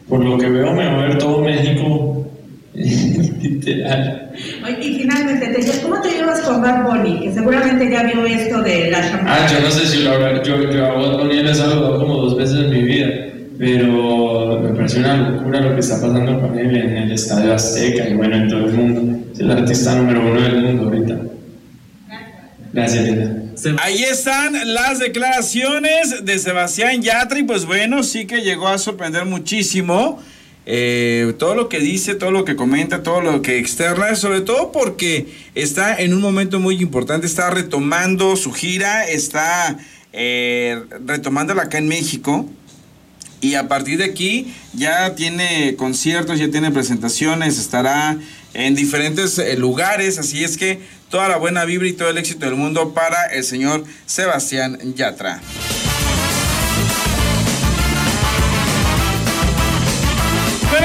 por 0.09 0.25
lo 0.25 0.37
que 0.37 0.49
veo 0.49 0.73
me 0.73 0.87
va 0.87 1.05
a 1.05 1.07
ver 1.07 1.19
todo 1.19 1.43
México 1.43 2.12
literal. 3.55 4.31
Y 4.81 4.99
finalmente, 4.99 5.55
¿cómo 5.83 6.01
te 6.01 6.11
llevas 6.11 6.41
con 6.41 6.63
Bad 6.63 6.85
Bunny? 6.85 7.21
Que 7.21 7.33
seguramente 7.33 7.91
ya 7.91 8.03
vio 8.05 8.27
esto 8.27 8.63
de 8.63 8.91
la 8.91 9.01
champán. 9.01 9.29
Ah, 9.29 9.47
yo 9.51 9.61
no 9.61 9.71
sé 9.71 9.87
si 9.87 10.03
lo 10.03 10.13
habrá. 10.13 10.43
Yo, 10.43 10.71
yo 10.71 10.87
a 10.87 10.93
Bad 10.93 11.19
Bunny 11.19 11.43
le 11.43 11.51
he 11.51 11.55
saludado 11.55 11.99
como 11.99 12.17
dos 12.17 12.37
veces 12.37 12.57
en 12.57 12.71
mi 12.71 12.83
vida. 12.83 13.09
Pero 13.59 14.61
me 14.61 14.71
parece 14.71 14.99
una 14.99 15.31
locura 15.31 15.61
lo 15.61 15.75
que 15.75 15.81
está 15.81 15.95
pasando 15.97 16.41
con 16.41 16.59
él 16.59 16.75
en 16.75 16.97
el 16.97 17.13
Estadio 17.13 17.55
Azteca 17.55 18.09
y 18.09 18.15
bueno, 18.15 18.37
en 18.37 18.49
todo 18.49 18.67
el 18.67 18.73
mundo. 18.73 19.19
Es 19.33 19.41
el 19.41 19.51
artista 19.51 19.95
número 19.95 20.21
uno 20.21 20.41
del 20.41 20.63
mundo 20.63 20.85
ahorita. 20.85 21.19
Gracias, 22.73 23.05
Linda. 23.05 23.43
Ahí 23.83 24.03
están 24.03 24.55
las 24.73 24.99
declaraciones 24.99 26.25
de 26.25 26.39
Sebastián 26.39 27.03
Yatra 27.03 27.39
y 27.39 27.43
pues 27.43 27.67
bueno, 27.67 28.03
sí 28.03 28.27
que 28.27 28.41
llegó 28.41 28.67
a 28.67 28.79
sorprender 28.79 29.27
muchísimo 29.27 30.21
eh, 30.65 31.35
todo 31.39 31.55
lo 31.55 31.69
que 31.69 31.81
dice, 31.81 32.15
todo 32.15 32.31
lo 32.31 32.45
que 32.45 32.55
comenta, 32.55 33.03
todo 33.03 33.21
lo 33.21 33.43
que 33.43 33.59
externa, 33.59 34.15
sobre 34.15 34.43
todo 34.43 34.71
porque 34.71 35.27
está 35.55 35.97
en 36.01 36.15
un 36.15 36.21
momento 36.21 36.61
muy 36.61 36.81
importante, 36.81 37.27
está 37.27 37.51
retomando 37.51 38.37
su 38.37 38.53
gira, 38.53 39.05
está 39.05 39.77
eh, 40.13 40.81
retomándola 41.05 41.63
acá 41.63 41.79
en 41.79 41.89
México. 41.89 42.49
Y 43.41 43.57
a 43.57 43.67
partir 43.67 43.99
de 43.99 44.05
aquí 44.05 44.55
ya 44.73 45.17
tiene 45.17 45.75
conciertos, 45.75 46.39
ya 46.39 46.49
tiene 46.49 46.71
presentaciones, 46.71 47.59
estará 47.59 48.17
en 48.55 48.77
diferentes 48.77 49.37
eh, 49.39 49.57
lugares, 49.57 50.19
así 50.19 50.45
es 50.45 50.57
que 50.57 50.79
toda 51.11 51.29
la 51.29 51.39
buena 51.39 51.65
vibra 51.65 51.89
y 51.89 51.93
todo 51.93 52.09
el 52.09 52.19
éxito 52.19 52.47
del 52.47 52.55
mundo 52.55 52.95
para 52.95 53.27
el 53.27 53.43
señor 53.43 53.85
Sebastián 54.07 54.79
Yatra. 54.95 55.41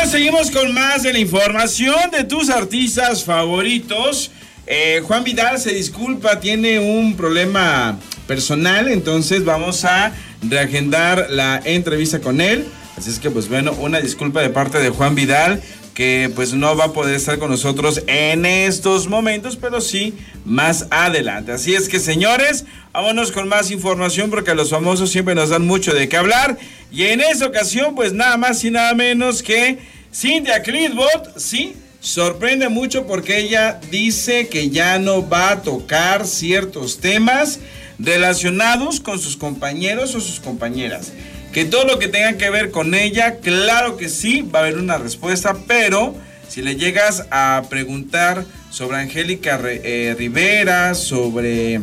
Seguimos 0.08 0.52
con 0.52 0.74
más 0.74 1.04
de 1.04 1.12
la 1.12 1.20
información 1.20 2.12
de 2.12 2.24
tus 2.24 2.50
artistas 2.50 3.26
favoritos. 3.26 4.32
Eh, 4.65 5.02
Juan 5.04 5.26
Vidal 5.26 5.60
se 5.60 5.74
disculpa, 5.74 6.39
tiene 6.39 6.80
un 6.80 7.17
problema 7.17 8.00
personal, 8.26 8.88
entonces 8.88 9.43
vamos 9.43 9.84
a 9.84 10.13
reagendar 10.41 11.28
la 11.30 11.62
entrevista 11.65 12.22
con 12.22 12.39
él. 12.39 12.65
Así 12.98 13.10
es 13.10 13.20
que 13.20 13.30
pues 13.30 13.50
bueno, 13.50 13.74
una 13.74 14.00
disculpa 14.00 14.41
de 14.41 14.50
parte 14.50 14.80
de 14.80 14.89
Juan 14.89 15.13
Vidal 15.13 15.62
que 15.93 16.32
pues 16.36 16.54
no 16.54 16.78
va 16.78 16.86
a 16.86 16.93
poder 16.93 17.15
estar 17.15 17.38
con 17.39 17.50
nosotros 17.50 18.04
en 18.08 18.46
estos 18.46 19.08
momentos, 19.08 19.58
pero 19.58 19.82
sí 19.82 20.13
más 20.46 20.88
adelante. 20.89 21.52
Así 21.52 21.76
es 21.76 21.89
que 21.89 22.00
señores, 22.00 22.65
vámonos 22.93 23.32
con 23.32 23.50
más 23.50 23.72
información 23.72 24.30
porque 24.30 24.56
los 24.56 24.70
famosos 24.70 25.10
siempre 25.10 25.36
nos 25.36 25.50
dan 25.50 25.65
mucho 25.65 25.93
de 25.93 26.08
qué 26.08 26.15
hablar. 26.15 26.58
Y 26.91 27.04
en 27.04 27.20
esta 27.20 27.48
ocasión 27.48 27.93
pues 27.96 28.13
nada 28.13 28.38
más 28.38 28.63
y 28.63 28.72
nada 28.72 28.93
menos 28.93 29.43
que 29.43 29.97
Cynthia 30.20 30.64
Clitbot, 30.64 31.38
sí, 31.38 31.76
sorprende 32.00 32.70
mucho 32.70 33.06
porque 33.06 33.38
ella 33.38 33.80
dice 33.92 34.48
que 34.48 34.72
ya 34.72 34.98
no 34.98 35.30
va 35.30 35.52
a 35.52 35.62
tocar 35.62 36.26
ciertos 36.26 36.98
temas 36.98 37.60
relacionados 38.00 39.00
con 39.00 39.20
sus 39.20 39.38
compañeros 39.38 40.16
o 40.16 40.20
sus 40.20 40.40
compañeras. 40.40 41.12
Que 41.54 41.66
todo 41.66 41.86
lo 41.86 42.00
que 42.00 42.08
tenga 42.08 42.36
que 42.36 42.50
ver 42.50 42.72
con 42.72 42.96
ella, 42.96 43.36
claro 43.42 43.96
que 43.96 44.10
sí, 44.10 44.42
va 44.42 44.58
a 44.58 44.62
haber 44.64 44.80
una 44.80 44.98
respuesta, 44.98 45.56
pero 45.68 46.16
si 46.50 46.64
le 46.64 46.78
llegas 46.78 47.28
a 47.30 47.62
preguntar 47.70 48.44
sobre 48.72 48.98
Angélica 48.98 49.62
eh, 49.64 50.16
Rivera, 50.18 50.96
sobre 50.96 51.80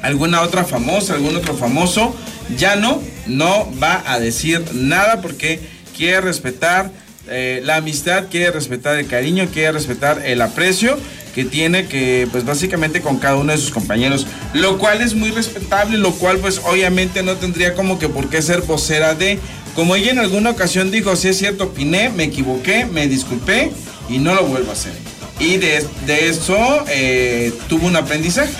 alguna 0.00 0.40
otra 0.40 0.64
famosa, 0.64 1.12
algún 1.12 1.36
otro 1.36 1.54
famoso, 1.54 2.16
ya 2.56 2.76
no, 2.76 3.02
no 3.26 3.70
va 3.78 4.02
a 4.06 4.18
decir 4.18 4.64
nada 4.72 5.20
porque 5.20 5.60
quiere 5.94 6.22
respetar 6.22 6.90
eh, 7.30 7.60
la 7.64 7.76
amistad, 7.76 8.24
quiere 8.30 8.50
respetar 8.50 8.98
el 8.98 9.06
cariño, 9.06 9.48
quiere 9.52 9.72
respetar 9.72 10.22
el 10.24 10.42
aprecio 10.42 10.98
que 11.34 11.44
tiene 11.44 11.86
que 11.86 12.26
pues 12.32 12.44
básicamente 12.44 13.00
con 13.00 13.18
cada 13.18 13.36
uno 13.36 13.52
de 13.52 13.58
sus 13.58 13.70
compañeros, 13.70 14.26
lo 14.52 14.78
cual 14.78 15.00
es 15.00 15.14
muy 15.14 15.30
respetable, 15.30 15.96
lo 15.96 16.12
cual 16.12 16.38
pues 16.38 16.60
obviamente 16.64 17.22
no 17.22 17.36
tendría 17.36 17.74
como 17.74 17.98
que 17.98 18.08
por 18.08 18.28
qué 18.28 18.42
ser 18.42 18.62
vocera 18.62 19.14
de, 19.14 19.38
como 19.74 19.94
ella 19.94 20.10
en 20.10 20.18
alguna 20.18 20.50
ocasión 20.50 20.90
dijo, 20.90 21.14
si 21.16 21.28
es 21.28 21.38
cierto, 21.38 21.64
opiné, 21.64 22.10
me 22.10 22.24
equivoqué, 22.24 22.84
me 22.84 23.06
disculpé 23.06 23.70
y 24.08 24.18
no 24.18 24.34
lo 24.34 24.44
vuelvo 24.44 24.70
a 24.70 24.72
hacer. 24.72 24.92
Y 25.38 25.56
de, 25.56 25.86
de 26.06 26.28
eso 26.28 26.58
eh, 26.88 27.52
tuvo 27.68 27.86
un 27.86 27.96
aprendizaje. 27.96 28.52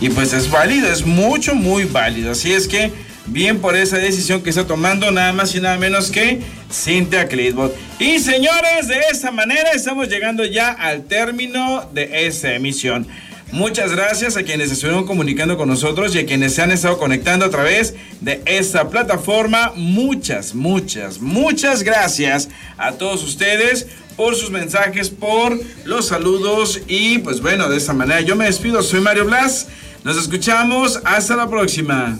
Y 0.00 0.08
pues 0.08 0.32
es 0.32 0.50
válido, 0.50 0.90
es 0.90 1.04
mucho, 1.04 1.54
muy 1.54 1.84
válido. 1.84 2.32
Así 2.32 2.52
es 2.52 2.68
que 2.68 2.92
bien 3.26 3.58
por 3.58 3.76
esa 3.76 3.98
decisión 3.98 4.42
que 4.42 4.50
está 4.50 4.66
tomando 4.66 5.10
nada 5.10 5.32
más 5.32 5.54
y 5.54 5.60
nada 5.60 5.76
menos 5.78 6.10
que 6.10 6.40
Cynthia 6.74 7.28
Clitbot. 7.28 7.74
Y 7.98 8.18
señores, 8.18 8.88
de 8.88 8.98
esta 9.12 9.30
manera 9.30 9.70
estamos 9.70 10.08
llegando 10.08 10.44
ya 10.44 10.70
al 10.70 11.04
término 11.04 11.88
de 11.92 12.26
esta 12.26 12.54
emisión. 12.54 13.06
Muchas 13.52 13.92
gracias 13.92 14.36
a 14.36 14.42
quienes 14.42 14.72
estuvieron 14.72 15.06
comunicando 15.06 15.56
con 15.56 15.68
nosotros 15.68 16.12
y 16.14 16.18
a 16.18 16.26
quienes 16.26 16.54
se 16.54 16.62
han 16.62 16.72
estado 16.72 16.98
conectando 16.98 17.44
a 17.44 17.50
través 17.50 17.94
de 18.20 18.42
esta 18.46 18.88
plataforma. 18.88 19.72
Muchas, 19.76 20.56
muchas, 20.56 21.20
muchas 21.20 21.84
gracias 21.84 22.48
a 22.76 22.92
todos 22.92 23.22
ustedes 23.22 23.86
por 24.16 24.34
sus 24.34 24.50
mensajes, 24.50 25.08
por 25.08 25.56
los 25.84 26.08
saludos 26.08 26.80
y 26.88 27.18
pues 27.18 27.40
bueno, 27.40 27.68
de 27.68 27.76
esta 27.76 27.92
manera 27.92 28.20
yo 28.22 28.34
me 28.34 28.46
despido. 28.46 28.82
Soy 28.82 29.00
Mario 29.00 29.26
Blas. 29.26 29.68
Nos 30.02 30.18
escuchamos. 30.18 31.00
Hasta 31.04 31.36
la 31.36 31.48
próxima. 31.48 32.18